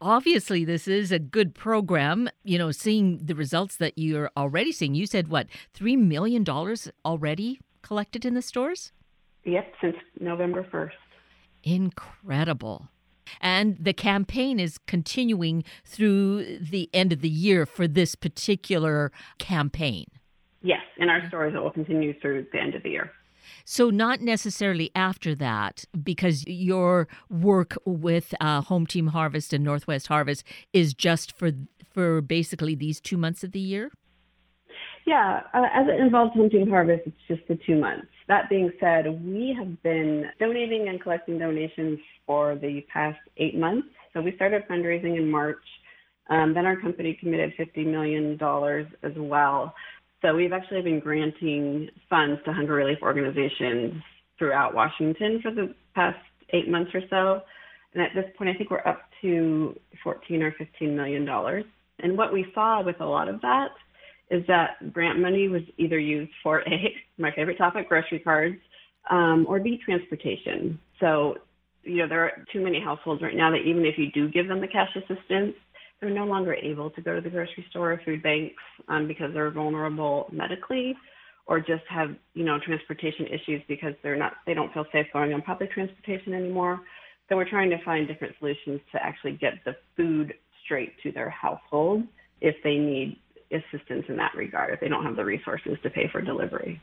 obviously, 0.00 0.64
this 0.64 0.88
is 0.88 1.12
a 1.12 1.20
good 1.20 1.54
program. 1.54 2.28
You 2.42 2.58
know, 2.58 2.72
seeing 2.72 3.18
the 3.24 3.36
results 3.36 3.76
that 3.76 3.96
you're 3.96 4.32
already 4.36 4.72
seeing. 4.72 4.96
You 4.96 5.06
said 5.06 5.28
what, 5.28 5.46
$3 5.78 5.96
million 5.96 6.44
already 7.04 7.60
collected 7.82 8.24
in 8.24 8.34
the 8.34 8.42
stores? 8.42 8.90
Yep, 9.44 9.74
since 9.80 9.96
November 10.18 10.66
1st. 10.72 10.90
Incredible. 11.62 12.88
And 13.40 13.76
the 13.80 13.92
campaign 13.92 14.58
is 14.60 14.78
continuing 14.86 15.64
through 15.84 16.58
the 16.58 16.88
end 16.92 17.12
of 17.12 17.20
the 17.20 17.28
year 17.28 17.66
for 17.66 17.86
this 17.86 18.14
particular 18.14 19.12
campaign. 19.38 20.06
Yes, 20.62 20.82
in 20.98 21.08
our 21.08 21.26
stores, 21.28 21.54
it 21.54 21.58
will 21.62 21.70
continue 21.70 22.18
through 22.20 22.46
the 22.52 22.60
end 22.60 22.74
of 22.74 22.82
the 22.82 22.90
year. 22.90 23.12
So, 23.64 23.90
not 23.90 24.20
necessarily 24.20 24.90
after 24.94 25.34
that, 25.36 25.84
because 26.02 26.44
your 26.46 27.08
work 27.28 27.76
with 27.84 28.34
uh, 28.40 28.62
Home 28.62 28.86
Team 28.86 29.08
Harvest 29.08 29.52
and 29.52 29.64
Northwest 29.64 30.08
Harvest 30.08 30.44
is 30.72 30.94
just 30.94 31.32
for 31.32 31.52
for 31.92 32.20
basically 32.20 32.74
these 32.74 33.00
two 33.00 33.16
months 33.16 33.42
of 33.42 33.52
the 33.52 33.60
year. 33.60 33.90
Yeah, 35.10 35.40
uh, 35.52 35.66
as 35.74 35.88
it 35.88 36.00
involves 36.00 36.32
Team 36.52 36.70
Harvest, 36.70 37.02
it's 37.04 37.16
just 37.26 37.40
the 37.48 37.58
two 37.66 37.74
months. 37.74 38.06
That 38.28 38.48
being 38.48 38.70
said, 38.78 39.06
we 39.24 39.52
have 39.58 39.82
been 39.82 40.26
donating 40.38 40.86
and 40.88 41.02
collecting 41.02 41.36
donations 41.36 41.98
for 42.24 42.54
the 42.54 42.82
past 42.92 43.18
eight 43.36 43.58
months. 43.58 43.88
So 44.12 44.20
we 44.20 44.36
started 44.36 44.62
fundraising 44.70 45.16
in 45.16 45.28
March. 45.28 45.64
Um, 46.28 46.54
then 46.54 46.64
our 46.64 46.80
company 46.80 47.18
committed 47.18 47.52
$50 47.58 47.86
million 47.86 48.34
as 49.02 49.12
well. 49.16 49.74
So 50.22 50.32
we've 50.36 50.52
actually 50.52 50.82
been 50.82 51.00
granting 51.00 51.88
funds 52.08 52.40
to 52.44 52.52
hunger 52.52 52.74
relief 52.74 52.98
organizations 53.02 54.00
throughout 54.38 54.76
Washington 54.76 55.40
for 55.42 55.50
the 55.50 55.74
past 55.96 56.20
eight 56.52 56.68
months 56.68 56.92
or 56.94 57.00
so. 57.10 57.42
And 57.94 58.02
at 58.04 58.10
this 58.14 58.26
point, 58.38 58.48
I 58.48 58.54
think 58.54 58.70
we're 58.70 58.86
up 58.86 59.00
to 59.22 59.74
14 60.04 60.40
or 60.40 60.54
15 60.56 60.94
million 60.94 61.24
dollars. 61.24 61.64
And 61.98 62.16
what 62.16 62.32
we 62.32 62.46
saw 62.54 62.80
with 62.80 63.00
a 63.00 63.04
lot 63.04 63.26
of 63.28 63.40
that 63.40 63.70
is 64.30 64.46
that 64.46 64.92
grant 64.92 65.18
money 65.18 65.48
was 65.48 65.62
either 65.78 65.98
used 65.98 66.32
for 66.42 66.60
a 66.66 66.94
my 67.18 67.32
favorite 67.32 67.58
topic, 67.58 67.88
grocery 67.88 68.20
cards, 68.20 68.56
um, 69.10 69.46
or 69.48 69.60
B 69.60 69.80
transportation. 69.84 70.78
So, 71.00 71.36
you 71.82 71.96
know, 71.96 72.08
there 72.08 72.24
are 72.24 72.44
too 72.52 72.60
many 72.60 72.80
households 72.80 73.22
right 73.22 73.36
now 73.36 73.50
that 73.50 73.62
even 73.66 73.84
if 73.84 73.98
you 73.98 74.10
do 74.12 74.28
give 74.28 74.48
them 74.48 74.60
the 74.60 74.68
cash 74.68 74.94
assistance, 74.94 75.54
they're 76.00 76.10
no 76.10 76.24
longer 76.24 76.54
able 76.54 76.90
to 76.90 77.00
go 77.00 77.14
to 77.14 77.20
the 77.20 77.30
grocery 77.30 77.64
store 77.70 77.92
or 77.92 78.00
food 78.04 78.22
banks 78.22 78.62
um, 78.88 79.06
because 79.06 79.32
they're 79.34 79.50
vulnerable 79.50 80.28
medically 80.32 80.96
or 81.46 81.58
just 81.58 81.82
have 81.88 82.14
you 82.34 82.44
know 82.44 82.58
transportation 82.64 83.26
issues 83.26 83.62
because 83.68 83.92
they're 84.02 84.16
not 84.16 84.34
they 84.46 84.54
don't 84.54 84.72
feel 84.72 84.86
safe 84.92 85.06
going 85.12 85.32
on 85.34 85.42
public 85.42 85.70
transportation 85.72 86.32
anymore 86.32 86.80
so 87.28 87.36
we're 87.36 87.48
trying 87.48 87.70
to 87.70 87.82
find 87.84 88.08
different 88.08 88.34
solutions 88.38 88.80
to 88.92 89.02
actually 89.02 89.32
get 89.32 89.54
the 89.64 89.76
food 89.96 90.32
straight 90.64 90.92
to 91.02 91.12
their 91.12 91.30
household 91.30 92.02
if 92.40 92.54
they 92.64 92.76
need 92.76 93.18
assistance 93.52 94.04
in 94.08 94.16
that 94.16 94.34
regard 94.36 94.72
if 94.72 94.80
they 94.80 94.88
don't 94.88 95.04
have 95.04 95.16
the 95.16 95.24
resources 95.24 95.76
to 95.82 95.90
pay 95.90 96.08
for 96.10 96.20
delivery 96.20 96.80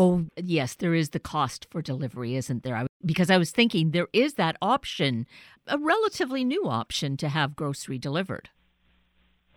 Oh, 0.00 0.26
yes, 0.36 0.76
there 0.76 0.94
is 0.94 1.10
the 1.10 1.18
cost 1.18 1.66
for 1.70 1.82
delivery, 1.82 2.36
isn't 2.36 2.62
there? 2.62 2.86
Because 3.04 3.30
I 3.30 3.36
was 3.36 3.50
thinking 3.50 3.90
there 3.90 4.06
is 4.12 4.34
that 4.34 4.56
option, 4.62 5.26
a 5.66 5.76
relatively 5.76 6.44
new 6.44 6.68
option 6.68 7.16
to 7.16 7.28
have 7.28 7.56
grocery 7.56 7.98
delivered. 7.98 8.48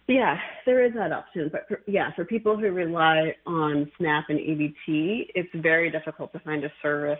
Yeah, 0.08 0.40
there 0.66 0.84
is 0.84 0.96
that 0.96 1.12
option. 1.12 1.50
But 1.52 1.68
for, 1.68 1.82
yeah, 1.86 2.10
for 2.16 2.26
people 2.26 2.58
who 2.58 2.72
rely 2.72 3.36
on 3.46 3.92
SNAP 4.00 4.26
and 4.30 4.40
EBT, 4.40 5.28
it's 5.36 5.50
very 5.54 5.92
difficult 5.92 6.34
to 6.34 6.40
find 6.40 6.64
a 6.64 6.72
service 6.82 7.20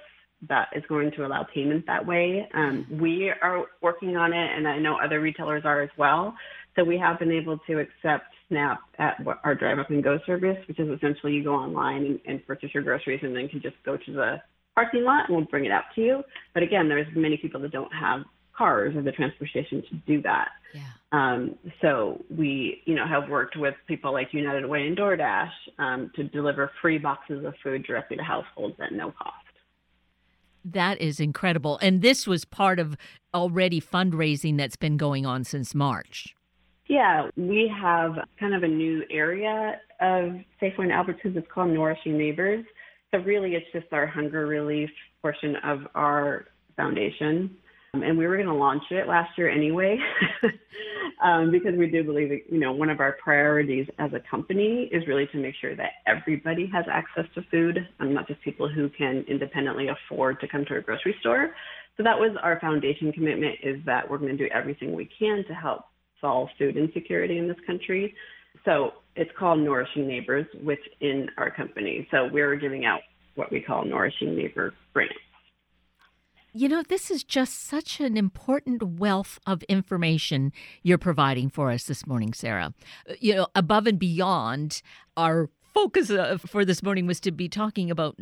that 0.50 0.70
is 0.76 0.84
going 0.90 1.12
to 1.12 1.24
allow 1.24 1.46
payment 1.54 1.86
that 1.86 2.04
way. 2.04 2.50
Um, 2.56 2.88
we 3.00 3.32
are 3.44 3.66
working 3.84 4.18
on 4.18 4.34
it, 4.34 4.58
and 4.58 4.68
I 4.68 4.80
know 4.80 4.98
other 4.98 5.22
retailers 5.22 5.62
are 5.64 5.84
as 5.84 5.92
well. 5.96 6.34
So 6.76 6.84
we 6.84 6.98
have 6.98 7.20
been 7.20 7.32
able 7.32 7.60
to 7.68 7.78
accept 7.78 8.34
SNAP 8.52 8.80
at 9.00 9.26
our 9.44 9.56
Drive 9.56 9.80
Up 9.80 9.90
and 9.90 10.04
Go 10.04 10.20
service, 10.26 10.58
which 10.68 10.80
is 10.80 10.90
essentially 10.90 11.34
you 11.34 11.44
go 11.44 11.56
online 11.56 12.06
and, 12.06 12.20
and 12.28 12.46
purchase 12.46 12.70
your 12.74 12.84
groceries 12.84 13.22
and 13.24 13.36
then 13.36 13.48
can 13.48 13.62
just 13.62 13.78
go 13.86 13.98
to 13.98 14.12
the 14.12 14.42
parking 14.76 15.04
lot 15.04 15.28
and 15.28 15.38
we'll 15.38 15.46
bring 15.46 15.66
it 15.66 15.72
out 15.72 15.86
to 15.96 16.02
you. 16.02 16.24
But 16.54 16.64
again, 16.64 16.88
there's 16.88 17.08
many 17.16 17.38
people 17.38 17.62
that 17.62 17.72
don't 17.72 17.94
have 17.94 18.22
cars 18.56 18.96
or 18.96 19.02
the 19.02 19.12
transportation 19.12 19.82
to 19.90 19.96
do 20.06 20.22
that. 20.22 20.50
Yeah. 20.74 20.82
Um, 21.12 21.56
so 21.82 22.24
we, 22.30 22.82
you 22.86 22.96
know, 22.96 23.08
have 23.08 23.30
worked 23.30 23.58
with 23.58 23.74
people 23.88 24.14
like 24.14 24.34
United 24.34 24.66
Way 24.66 24.88
and 24.88 24.98
DoorDash 24.98 25.52
um, 25.80 26.12
to 26.16 26.24
deliver 26.26 26.72
free 26.82 26.98
boxes 26.98 27.46
of 27.46 27.54
food 27.64 27.84
directly 27.86 28.18
to 28.18 28.24
households 28.24 28.76
at 28.80 28.92
no 28.92 29.12
cost. 29.12 29.36
That 30.64 31.02
is 31.02 31.20
incredible. 31.20 31.80
And 31.82 32.02
this 32.02 32.28
was 32.28 32.46
part 32.46 32.80
of 32.80 32.96
already 33.34 33.82
fundraising 33.82 34.58
that's 34.58 34.76
been 34.76 34.96
going 34.96 35.26
on 35.26 35.44
since 35.44 35.74
March. 35.74 36.36
Yeah, 36.88 37.30
we 37.38 37.72
have 37.82 38.14
kind 38.40 38.54
of 38.54 38.64
a 38.64 38.68
new 38.68 39.04
area 39.10 39.80
of 40.02 40.34
Safeway 40.62 40.80
and 40.80 40.92
Albertsons. 40.92 41.38
It's 41.38 41.48
called 41.54 41.70
Nourishing 41.70 42.18
Neighbors. 42.18 42.66
So 43.12 43.20
really, 43.20 43.56
it's 43.56 43.66
just 43.72 43.92
our 43.94 44.08
hunger 44.08 44.46
relief 44.48 44.90
portion 45.22 45.56
of 45.64 45.80
our 45.96 46.46
foundation. 46.76 47.56
Um, 47.94 48.04
and 48.04 48.18
we 48.18 48.26
were 48.26 48.38
going 48.38 48.48
to 48.48 48.54
launch 48.54 48.84
it 48.90 49.08
last 49.08 49.38
year 49.38 49.50
anyway, 49.50 49.98
um, 51.24 51.52
because 51.52 51.76
we 51.78 51.88
do 51.88 52.06
believe 52.06 52.30
that, 52.30 52.42
you 52.50 52.58
know, 52.58 52.72
one 52.72 52.90
of 52.90 53.02
our 53.02 53.18
priorities 53.22 53.86
as 54.00 54.12
a 54.14 54.22
company 54.30 54.90
is 54.94 55.06
really 55.08 55.28
to 55.34 55.38
make 55.38 55.56
sure 55.60 55.76
that 55.76 55.92
everybody 56.08 56.70
has 56.74 56.86
access 56.90 57.26
to 57.36 57.42
food, 57.52 57.78
and 58.00 58.14
not 58.14 58.30
just 58.30 58.42
people 58.44 58.70
who 58.70 58.90
can 58.90 59.26
independently 59.28 59.88
afford 59.90 60.40
to 60.40 60.48
come 60.48 60.64
to 60.66 60.78
a 60.78 60.82
grocery 60.82 61.16
store. 61.20 61.54
So 61.98 62.04
that 62.04 62.18
was 62.18 62.36
our 62.42 62.60
foundation 62.62 63.12
commitment 63.12 63.56
is 63.62 63.76
that 63.86 64.10
we're 64.10 64.18
going 64.18 64.38
to 64.38 64.38
do 64.38 64.50
everything 64.54 64.96
we 64.96 65.10
can 65.20 65.44
to 65.48 65.54
help 65.54 65.84
solve 66.22 66.50
food 66.58 66.78
insecurity 66.78 67.38
in 67.38 67.48
this 67.48 67.58
country. 67.66 68.16
So 68.64 68.92
it's 69.16 69.32
called 69.38 69.60
Nourishing 69.60 70.08
Neighbors 70.08 70.46
within 70.64 71.28
our 71.38 71.52
company. 71.52 72.08
So 72.12 72.30
we're 72.32 72.56
giving 72.56 72.86
out 72.86 73.02
what 73.36 73.52
we 73.52 73.60
call 73.60 73.86
Nourishing 73.86 74.36
Neighbor 74.36 74.74
grants. 74.94 75.16
You 76.54 76.68
know, 76.68 76.84
this 76.84 77.10
is 77.10 77.24
just 77.24 77.66
such 77.66 78.02
an 78.02 78.18
important 78.18 78.84
wealth 78.84 79.40
of 79.48 79.64
information 79.64 80.52
you're 80.84 80.98
providing 80.98 81.50
for 81.50 81.72
us 81.72 81.86
this 81.86 82.06
morning, 82.06 82.34
Sara. 82.34 82.74
Uh, 83.10 83.14
you 83.22 83.36
know, 83.36 83.48
above 83.56 83.88
and 83.88 83.98
beyond 83.98 84.82
our 85.16 85.50
focus 85.74 86.10
uh, 86.10 86.38
for 86.46 86.66
this 86.66 86.84
morning 86.84 87.08
was 87.08 87.22
to 87.22 87.32
be 87.32 87.48
talking 87.48 87.90
about 87.90 88.20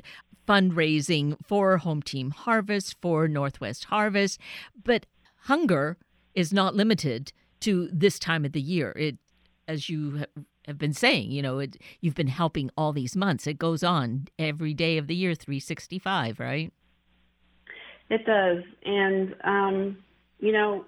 fundraising 0.47 1.37
for 1.47 1.77
Home 1.77 2.03
Team 2.03 2.29
Harvest, 2.29 2.95
for 3.01 3.27
Northwest 3.27 3.85
Harvest, 3.85 4.39
but 4.83 5.07
hunger 5.43 5.97
is 6.35 6.53
not 6.53 6.75
limited 6.75 7.33
to 7.61 7.89
this 7.91 8.19
time 8.19 8.45
of 8.45 8.51
the 8.51 8.61
year. 8.61 8.93
It, 8.95 9.17
as 9.67 9.87
you 9.87 10.25
have 10.69 10.77
been 10.77 10.93
saying. 10.93 11.31
You 11.31 11.41
know, 11.41 11.59
it, 11.59 11.77
you've 11.99 12.15
been 12.15 12.27
helping 12.27 12.69
all 12.77 12.93
these 12.93 13.15
months. 13.15 13.47
It 13.47 13.57
goes 13.57 13.83
on 13.83 14.27
every 14.37 14.73
day 14.73 14.97
of 14.97 15.07
the 15.07 15.15
year, 15.15 15.35
365, 15.35 16.39
right? 16.39 16.71
It 18.09 18.25
does. 18.25 18.63
And, 18.85 19.35
um, 19.43 19.97
you 20.39 20.51
know, 20.51 20.85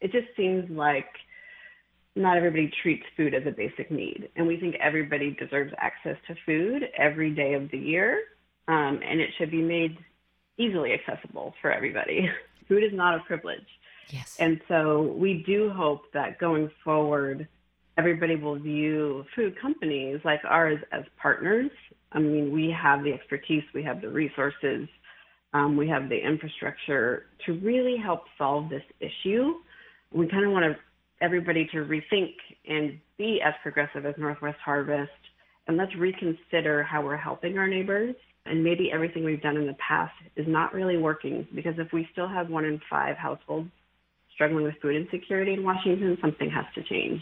it 0.00 0.12
just 0.12 0.28
seems 0.36 0.70
like 0.70 1.08
not 2.14 2.36
everybody 2.36 2.70
treats 2.82 3.04
food 3.16 3.34
as 3.34 3.42
a 3.46 3.50
basic 3.50 3.90
need. 3.90 4.28
And 4.36 4.46
we 4.46 4.58
think 4.58 4.76
everybody 4.80 5.30
deserves 5.30 5.72
access 5.78 6.16
to 6.26 6.34
food 6.44 6.84
every 6.96 7.32
day 7.32 7.54
of 7.54 7.70
the 7.70 7.78
year. 7.78 8.20
Um, 8.66 9.00
and 9.08 9.20
it 9.20 9.30
should 9.38 9.50
be 9.50 9.62
made 9.62 9.96
easily 10.58 10.92
accessible 10.92 11.54
for 11.62 11.72
everybody. 11.72 12.28
food 12.68 12.84
is 12.84 12.92
not 12.92 13.14
a 13.14 13.20
privilege. 13.20 13.66
Yes. 14.10 14.36
And 14.38 14.60
so 14.68 15.14
we 15.18 15.42
do 15.46 15.70
hope 15.70 16.12
that 16.12 16.38
going 16.38 16.70
forward, 16.84 17.46
everybody 17.96 18.36
will 18.36 18.58
view 18.58 19.24
food 19.34 19.60
companies 19.60 20.20
like 20.24 20.40
ours 20.44 20.78
as 20.92 21.04
partners. 21.20 21.70
I 22.12 22.20
mean, 22.20 22.52
we 22.52 22.70
have 22.70 23.04
the 23.04 23.12
expertise, 23.12 23.64
we 23.74 23.82
have 23.82 24.00
the 24.00 24.08
resources, 24.08 24.88
um, 25.52 25.76
we 25.76 25.88
have 25.88 26.08
the 26.08 26.18
infrastructure 26.18 27.26
to 27.46 27.52
really 27.60 27.96
help 27.96 28.24
solve 28.36 28.70
this 28.70 28.82
issue. 29.00 29.54
We 30.12 30.26
kind 30.28 30.44
of 30.44 30.52
want 30.52 30.64
to 30.64 30.76
everybody 31.20 31.66
to 31.72 31.78
rethink 31.78 32.34
and 32.68 32.98
be 33.16 33.40
as 33.44 33.54
progressive 33.62 34.06
as 34.06 34.14
Northwest 34.18 34.58
Harvest, 34.64 35.10
and 35.66 35.76
let's 35.76 35.94
reconsider 35.96 36.82
how 36.82 37.02
we're 37.02 37.16
helping 37.16 37.58
our 37.58 37.66
neighbors. 37.66 38.14
And 38.46 38.64
maybe 38.64 38.90
everything 38.90 39.24
we've 39.24 39.42
done 39.42 39.58
in 39.58 39.66
the 39.66 39.74
past 39.74 40.14
is 40.36 40.46
not 40.48 40.72
really 40.72 40.96
working 40.96 41.46
because 41.54 41.74
if 41.76 41.92
we 41.92 42.08
still 42.12 42.28
have 42.28 42.48
one 42.48 42.64
in 42.64 42.80
five 42.88 43.16
households 43.16 43.68
struggling 44.38 44.62
with 44.62 44.74
food 44.80 44.94
insecurity 44.94 45.54
in 45.54 45.64
Washington, 45.64 46.16
something 46.20 46.48
has 46.48 46.64
to 46.76 46.82
change. 46.84 47.20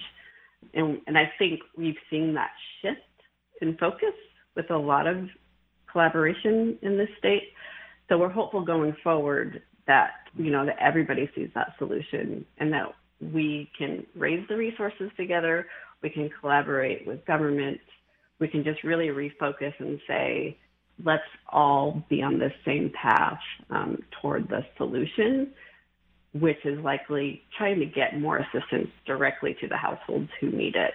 And, 0.74 1.00
and 1.06 1.16
I 1.16 1.32
think 1.38 1.60
we've 1.76 1.96
seen 2.10 2.34
that 2.34 2.50
shift 2.82 3.00
in 3.62 3.74
focus 3.78 4.12
with 4.54 4.70
a 4.70 4.76
lot 4.76 5.06
of 5.06 5.16
collaboration 5.90 6.78
in 6.82 6.98
this 6.98 7.08
state. 7.18 7.54
So 8.10 8.18
we're 8.18 8.28
hopeful 8.28 8.62
going 8.62 8.94
forward 9.02 9.62
that, 9.86 10.10
you 10.36 10.50
know, 10.50 10.66
that 10.66 10.76
everybody 10.78 11.30
sees 11.34 11.48
that 11.54 11.72
solution 11.78 12.44
and 12.58 12.70
that 12.74 12.92
we 13.32 13.70
can 13.78 14.04
raise 14.14 14.46
the 14.48 14.56
resources 14.56 15.10
together, 15.16 15.66
we 16.02 16.10
can 16.10 16.28
collaborate 16.38 17.06
with 17.06 17.24
government, 17.24 17.80
we 18.40 18.48
can 18.48 18.62
just 18.62 18.84
really 18.84 19.08
refocus 19.08 19.72
and 19.78 19.98
say, 20.06 20.58
let's 21.02 21.22
all 21.50 22.02
be 22.10 22.22
on 22.22 22.38
the 22.38 22.50
same 22.66 22.92
path 23.00 23.38
um, 23.70 24.02
toward 24.20 24.48
the 24.48 24.60
solution, 24.76 25.52
which 26.40 26.64
is 26.64 26.78
likely 26.80 27.42
trying 27.56 27.78
to 27.80 27.86
get 27.86 28.18
more 28.18 28.38
assistance 28.38 28.88
directly 29.06 29.56
to 29.60 29.68
the 29.68 29.76
households 29.76 30.28
who 30.40 30.50
need 30.50 30.74
it 30.74 30.94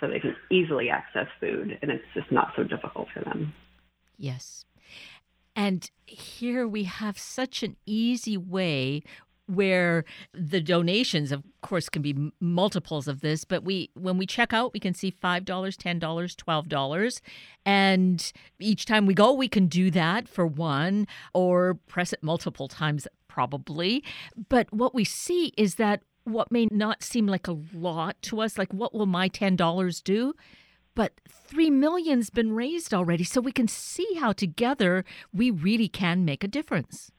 so 0.00 0.08
they 0.08 0.20
can 0.20 0.34
easily 0.50 0.88
access 0.88 1.26
food 1.38 1.78
and 1.82 1.90
it's 1.90 2.04
just 2.14 2.30
not 2.32 2.52
so 2.56 2.62
difficult 2.64 3.08
for 3.12 3.22
them. 3.24 3.52
Yes. 4.16 4.64
And 5.56 5.90
here 6.06 6.66
we 6.66 6.84
have 6.84 7.18
such 7.18 7.62
an 7.62 7.76
easy 7.84 8.36
way 8.36 9.02
where 9.50 10.04
the 10.32 10.60
donations 10.60 11.32
of 11.32 11.42
course 11.62 11.88
can 11.88 12.02
be 12.02 12.32
multiples 12.40 13.06
of 13.08 13.20
this 13.20 13.44
but 13.44 13.64
we 13.64 13.90
when 13.94 14.16
we 14.16 14.26
check 14.26 14.52
out 14.52 14.72
we 14.72 14.80
can 14.80 14.94
see 14.94 15.12
$5 15.12 15.44
$10 15.44 16.00
$12 16.00 17.20
and 17.66 18.32
each 18.58 18.86
time 18.86 19.06
we 19.06 19.14
go 19.14 19.32
we 19.32 19.48
can 19.48 19.66
do 19.66 19.90
that 19.90 20.28
for 20.28 20.46
one 20.46 21.06
or 21.34 21.74
press 21.86 22.12
it 22.12 22.22
multiple 22.22 22.68
times 22.68 23.06
probably. 23.30 24.04
But 24.48 24.70
what 24.72 24.94
we 24.94 25.04
see 25.04 25.52
is 25.56 25.76
that 25.76 26.02
what 26.24 26.52
may 26.52 26.66
not 26.70 27.02
seem 27.02 27.26
like 27.26 27.48
a 27.48 27.56
lot 27.72 28.20
to 28.22 28.40
us 28.40 28.58
like 28.58 28.72
what 28.74 28.92
will 28.92 29.06
my 29.06 29.28
$10 29.28 30.04
do? 30.04 30.34
But 30.94 31.20
3 31.28 31.70
million's 31.70 32.28
been 32.28 32.52
raised 32.52 32.92
already 32.92 33.24
so 33.24 33.40
we 33.40 33.52
can 33.52 33.68
see 33.68 34.14
how 34.18 34.32
together 34.32 35.04
we 35.32 35.50
really 35.50 35.88
can 35.88 36.24
make 36.24 36.44
a 36.44 36.48
difference 36.48 37.12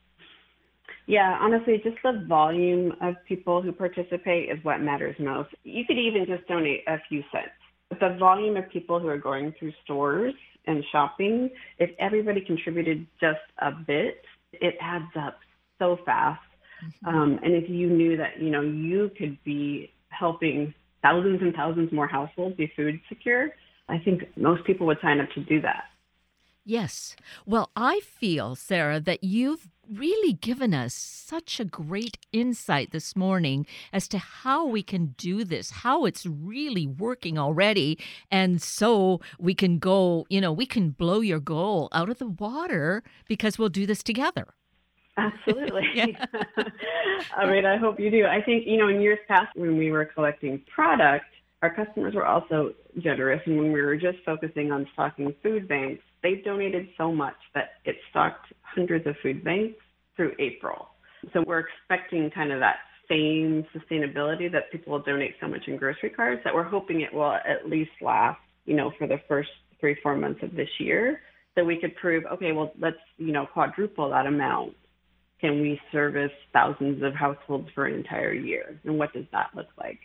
yeah, 1.06 1.38
honestly, 1.40 1.80
just 1.82 1.96
the 2.02 2.24
volume 2.28 2.92
of 3.00 3.14
people 3.26 3.60
who 3.60 3.72
participate 3.72 4.50
is 4.50 4.62
what 4.64 4.80
matters 4.80 5.16
most. 5.18 5.50
You 5.64 5.84
could 5.84 5.98
even 5.98 6.26
just 6.26 6.46
donate 6.46 6.84
a 6.86 6.98
few 7.08 7.22
cents. 7.32 7.50
But 7.88 8.00
the 8.00 8.16
volume 8.18 8.56
of 8.56 8.68
people 8.70 9.00
who 9.00 9.08
are 9.08 9.18
going 9.18 9.52
through 9.58 9.72
stores 9.84 10.34
and 10.66 10.84
shopping, 10.92 11.50
if 11.78 11.90
everybody 11.98 12.40
contributed 12.40 13.06
just 13.20 13.40
a 13.58 13.72
bit, 13.72 14.22
it 14.52 14.76
adds 14.80 15.10
up 15.18 15.38
so 15.78 15.98
fast. 16.06 16.40
Mm-hmm. 16.84 17.08
Um, 17.08 17.40
and 17.42 17.54
if 17.54 17.68
you 17.68 17.90
knew 17.90 18.16
that, 18.16 18.40
you 18.40 18.50
know, 18.50 18.62
you 18.62 19.10
could 19.16 19.42
be 19.44 19.92
helping 20.08 20.72
thousands 21.02 21.42
and 21.42 21.54
thousands 21.54 21.92
more 21.92 22.06
households 22.06 22.56
be 22.56 22.72
food 22.76 23.00
secure, 23.08 23.50
I 23.88 23.98
think 23.98 24.22
most 24.36 24.64
people 24.64 24.86
would 24.86 24.98
sign 25.02 25.20
up 25.20 25.30
to 25.34 25.40
do 25.40 25.60
that. 25.62 25.84
Yes. 26.64 27.16
Well, 27.44 27.70
I 27.74 28.00
feel, 28.00 28.54
Sara, 28.54 29.00
that 29.00 29.24
you've 29.24 29.68
really 29.98 30.32
given 30.32 30.74
us 30.74 30.94
such 30.94 31.60
a 31.60 31.64
great 31.64 32.18
insight 32.32 32.90
this 32.90 33.14
morning 33.14 33.66
as 33.92 34.08
to 34.08 34.18
how 34.18 34.66
we 34.66 34.82
can 34.82 35.14
do 35.18 35.44
this, 35.44 35.70
how 35.70 36.04
it's 36.04 36.26
really 36.26 36.86
working 36.86 37.38
already. 37.38 37.98
And 38.30 38.60
so 38.60 39.20
we 39.38 39.54
can 39.54 39.78
go, 39.78 40.26
you 40.28 40.40
know, 40.40 40.52
we 40.52 40.66
can 40.66 40.90
blow 40.90 41.20
your 41.20 41.40
goal 41.40 41.88
out 41.92 42.08
of 42.08 42.18
the 42.18 42.28
water 42.28 43.02
because 43.28 43.58
we'll 43.58 43.68
do 43.68 43.86
this 43.86 44.02
together. 44.02 44.54
Absolutely. 45.16 45.86
I 47.36 47.50
mean, 47.50 47.66
I 47.66 47.76
hope 47.76 48.00
you 48.00 48.10
do. 48.10 48.26
I 48.26 48.40
think, 48.42 48.66
you 48.66 48.78
know, 48.78 48.88
in 48.88 49.00
years 49.00 49.18
past 49.28 49.54
when 49.54 49.76
we 49.76 49.90
were 49.90 50.06
collecting 50.06 50.62
product, 50.74 51.26
our 51.62 51.72
customers 51.72 52.14
were 52.14 52.26
also 52.26 52.72
generous. 52.98 53.40
And 53.46 53.58
when 53.58 53.72
we 53.72 53.82
were 53.82 53.96
just 53.96 54.18
focusing 54.24 54.72
on 54.72 54.86
stocking 54.94 55.34
food 55.42 55.68
banks, 55.68 56.02
they 56.22 56.42
donated 56.44 56.88
so 56.96 57.12
much 57.12 57.36
that 57.54 57.70
it 57.84 57.96
stocked 58.10 58.52
hundreds 58.62 59.06
of 59.06 59.14
food 59.22 59.42
banks 59.44 59.78
through 60.16 60.32
April. 60.38 60.88
So 61.32 61.44
we're 61.46 61.60
expecting 61.60 62.30
kind 62.30 62.52
of 62.52 62.60
that 62.60 62.76
same 63.08 63.64
sustainability 63.74 64.50
that 64.50 64.70
people 64.70 64.92
will 64.92 65.02
donate 65.02 65.34
so 65.40 65.48
much 65.48 65.62
in 65.66 65.76
grocery 65.76 66.10
cards 66.10 66.40
that 66.44 66.54
we're 66.54 66.62
hoping 66.62 67.00
it 67.00 67.12
will 67.12 67.32
at 67.32 67.68
least 67.68 67.90
last, 68.00 68.40
you 68.64 68.74
know, 68.74 68.92
for 68.98 69.06
the 69.06 69.18
first 69.28 69.50
three, 69.80 69.96
four 70.02 70.16
months 70.16 70.40
of 70.42 70.54
this 70.54 70.68
year. 70.78 71.20
So 71.54 71.64
we 71.64 71.78
could 71.78 71.94
prove, 71.96 72.24
okay, 72.32 72.52
well, 72.52 72.72
let's, 72.80 72.96
you 73.18 73.32
know, 73.32 73.46
quadruple 73.46 74.10
that 74.10 74.26
amount. 74.26 74.74
Can 75.40 75.60
we 75.60 75.80
service 75.90 76.30
thousands 76.52 77.02
of 77.02 77.14
households 77.14 77.68
for 77.74 77.86
an 77.86 77.94
entire 77.94 78.32
year? 78.32 78.80
And 78.84 78.96
what 78.96 79.12
does 79.12 79.24
that 79.32 79.50
look 79.54 79.66
like? 79.76 79.98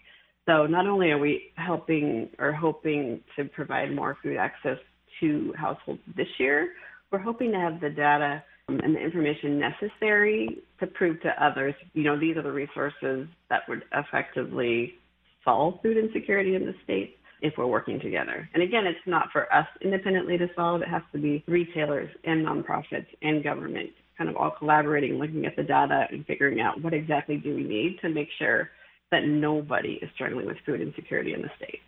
So 0.47 0.65
not 0.65 0.87
only 0.87 1.11
are 1.11 1.17
we 1.17 1.51
helping 1.55 2.29
or 2.39 2.51
hoping 2.51 3.21
to 3.35 3.45
provide 3.45 3.93
more 3.93 4.17
food 4.23 4.37
access 4.37 4.77
to 5.19 5.53
households 5.57 6.01
this 6.15 6.27
year, 6.37 6.73
we're 7.11 7.19
hoping 7.19 7.51
to 7.51 7.57
have 7.57 7.79
the 7.79 7.89
data 7.89 8.43
um, 8.69 8.79
and 8.83 8.95
the 8.95 8.99
information 8.99 9.59
necessary 9.59 10.59
to 10.79 10.87
prove 10.87 11.21
to 11.21 11.43
others, 11.43 11.73
you 11.93 12.03
know, 12.03 12.19
these 12.19 12.35
are 12.37 12.43
the 12.43 12.51
resources 12.51 13.27
that 13.49 13.61
would 13.69 13.83
effectively 13.93 14.95
solve 15.43 15.79
food 15.81 15.97
insecurity 15.97 16.55
in 16.55 16.65
the 16.65 16.73
state 16.83 17.17
if 17.41 17.53
we're 17.57 17.67
working 17.67 17.99
together. 17.99 18.49
And 18.53 18.63
again, 18.63 18.85
it's 18.85 18.99
not 19.05 19.29
for 19.31 19.51
us 19.53 19.67
independently 19.81 20.37
to 20.37 20.47
solve. 20.55 20.81
It 20.81 20.89
has 20.89 21.03
to 21.13 21.19
be 21.19 21.43
retailers 21.47 22.09
and 22.23 22.45
nonprofits 22.45 23.07
and 23.21 23.43
government 23.43 23.91
kind 24.17 24.29
of 24.29 24.35
all 24.35 24.51
collaborating, 24.51 25.19
looking 25.19 25.45
at 25.45 25.55
the 25.55 25.63
data 25.63 26.07
and 26.09 26.25
figuring 26.25 26.59
out 26.59 26.81
what 26.81 26.93
exactly 26.93 27.37
do 27.37 27.55
we 27.55 27.63
need 27.63 27.99
to 28.01 28.09
make 28.09 28.29
sure 28.39 28.69
that 29.11 29.25
nobody 29.25 29.99
is 30.01 30.09
struggling 30.15 30.47
with 30.47 30.57
food 30.65 30.81
insecurity 30.81 31.33
in 31.33 31.41
the 31.41 31.49
state. 31.55 31.79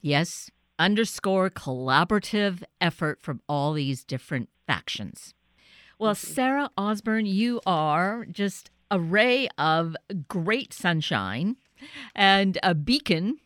Yes, 0.00 0.50
underscore 0.78 1.50
collaborative 1.50 2.62
effort 2.80 3.20
from 3.22 3.40
all 3.48 3.72
these 3.72 4.04
different 4.04 4.48
factions. 4.66 5.34
Well, 5.98 6.14
Sara 6.14 6.70
Osborne, 6.78 7.26
you 7.26 7.60
are 7.66 8.24
just 8.26 8.70
a 8.90 9.00
ray 9.00 9.48
of 9.58 9.96
great 10.28 10.72
sunshine 10.72 11.56
and 12.14 12.58
a 12.62 12.74
beacon 12.74 13.38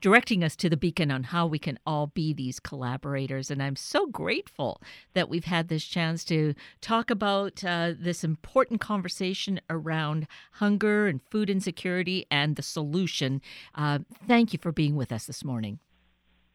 directing 0.00 0.42
us 0.42 0.56
to 0.56 0.70
the 0.70 0.76
beacon 0.76 1.10
on 1.10 1.24
how 1.24 1.46
we 1.46 1.58
can 1.58 1.78
all 1.86 2.06
be 2.08 2.32
these 2.32 2.58
collaborators. 2.60 3.50
And 3.50 3.62
I'm 3.62 3.76
so 3.76 4.06
grateful 4.06 4.80
that 5.12 5.28
we've 5.28 5.44
had 5.44 5.68
this 5.68 5.84
chance 5.84 6.24
to 6.26 6.54
talk 6.80 7.10
about 7.10 7.62
uh, 7.64 7.92
this 7.98 8.24
important 8.24 8.80
conversation 8.80 9.60
around 9.68 10.26
hunger 10.52 11.06
and 11.06 11.20
food 11.30 11.50
insecurity 11.50 12.26
and 12.30 12.56
the 12.56 12.62
solution. 12.62 13.42
Uh, 13.74 14.00
thank 14.26 14.52
you 14.52 14.58
for 14.58 14.72
being 14.72 14.96
with 14.96 15.12
us 15.12 15.26
this 15.26 15.44
morning. 15.44 15.78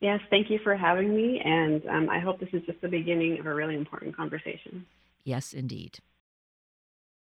Yes, 0.02 0.20
thank 0.30 0.50
you 0.50 0.60
for 0.64 0.76
having 0.76 1.16
me. 1.16 1.42
And 1.44 1.86
um, 1.88 2.10
I 2.10 2.20
hope 2.20 2.40
this 2.40 2.50
is 2.54 2.64
just 2.66 2.82
the 2.82 2.88
beginning 2.88 3.40
of 3.40 3.46
a 3.46 3.54
really 3.54 3.76
important 3.76 4.16
conversation. 4.16 4.86
Yes, 5.24 5.54
indeed. 5.54 6.00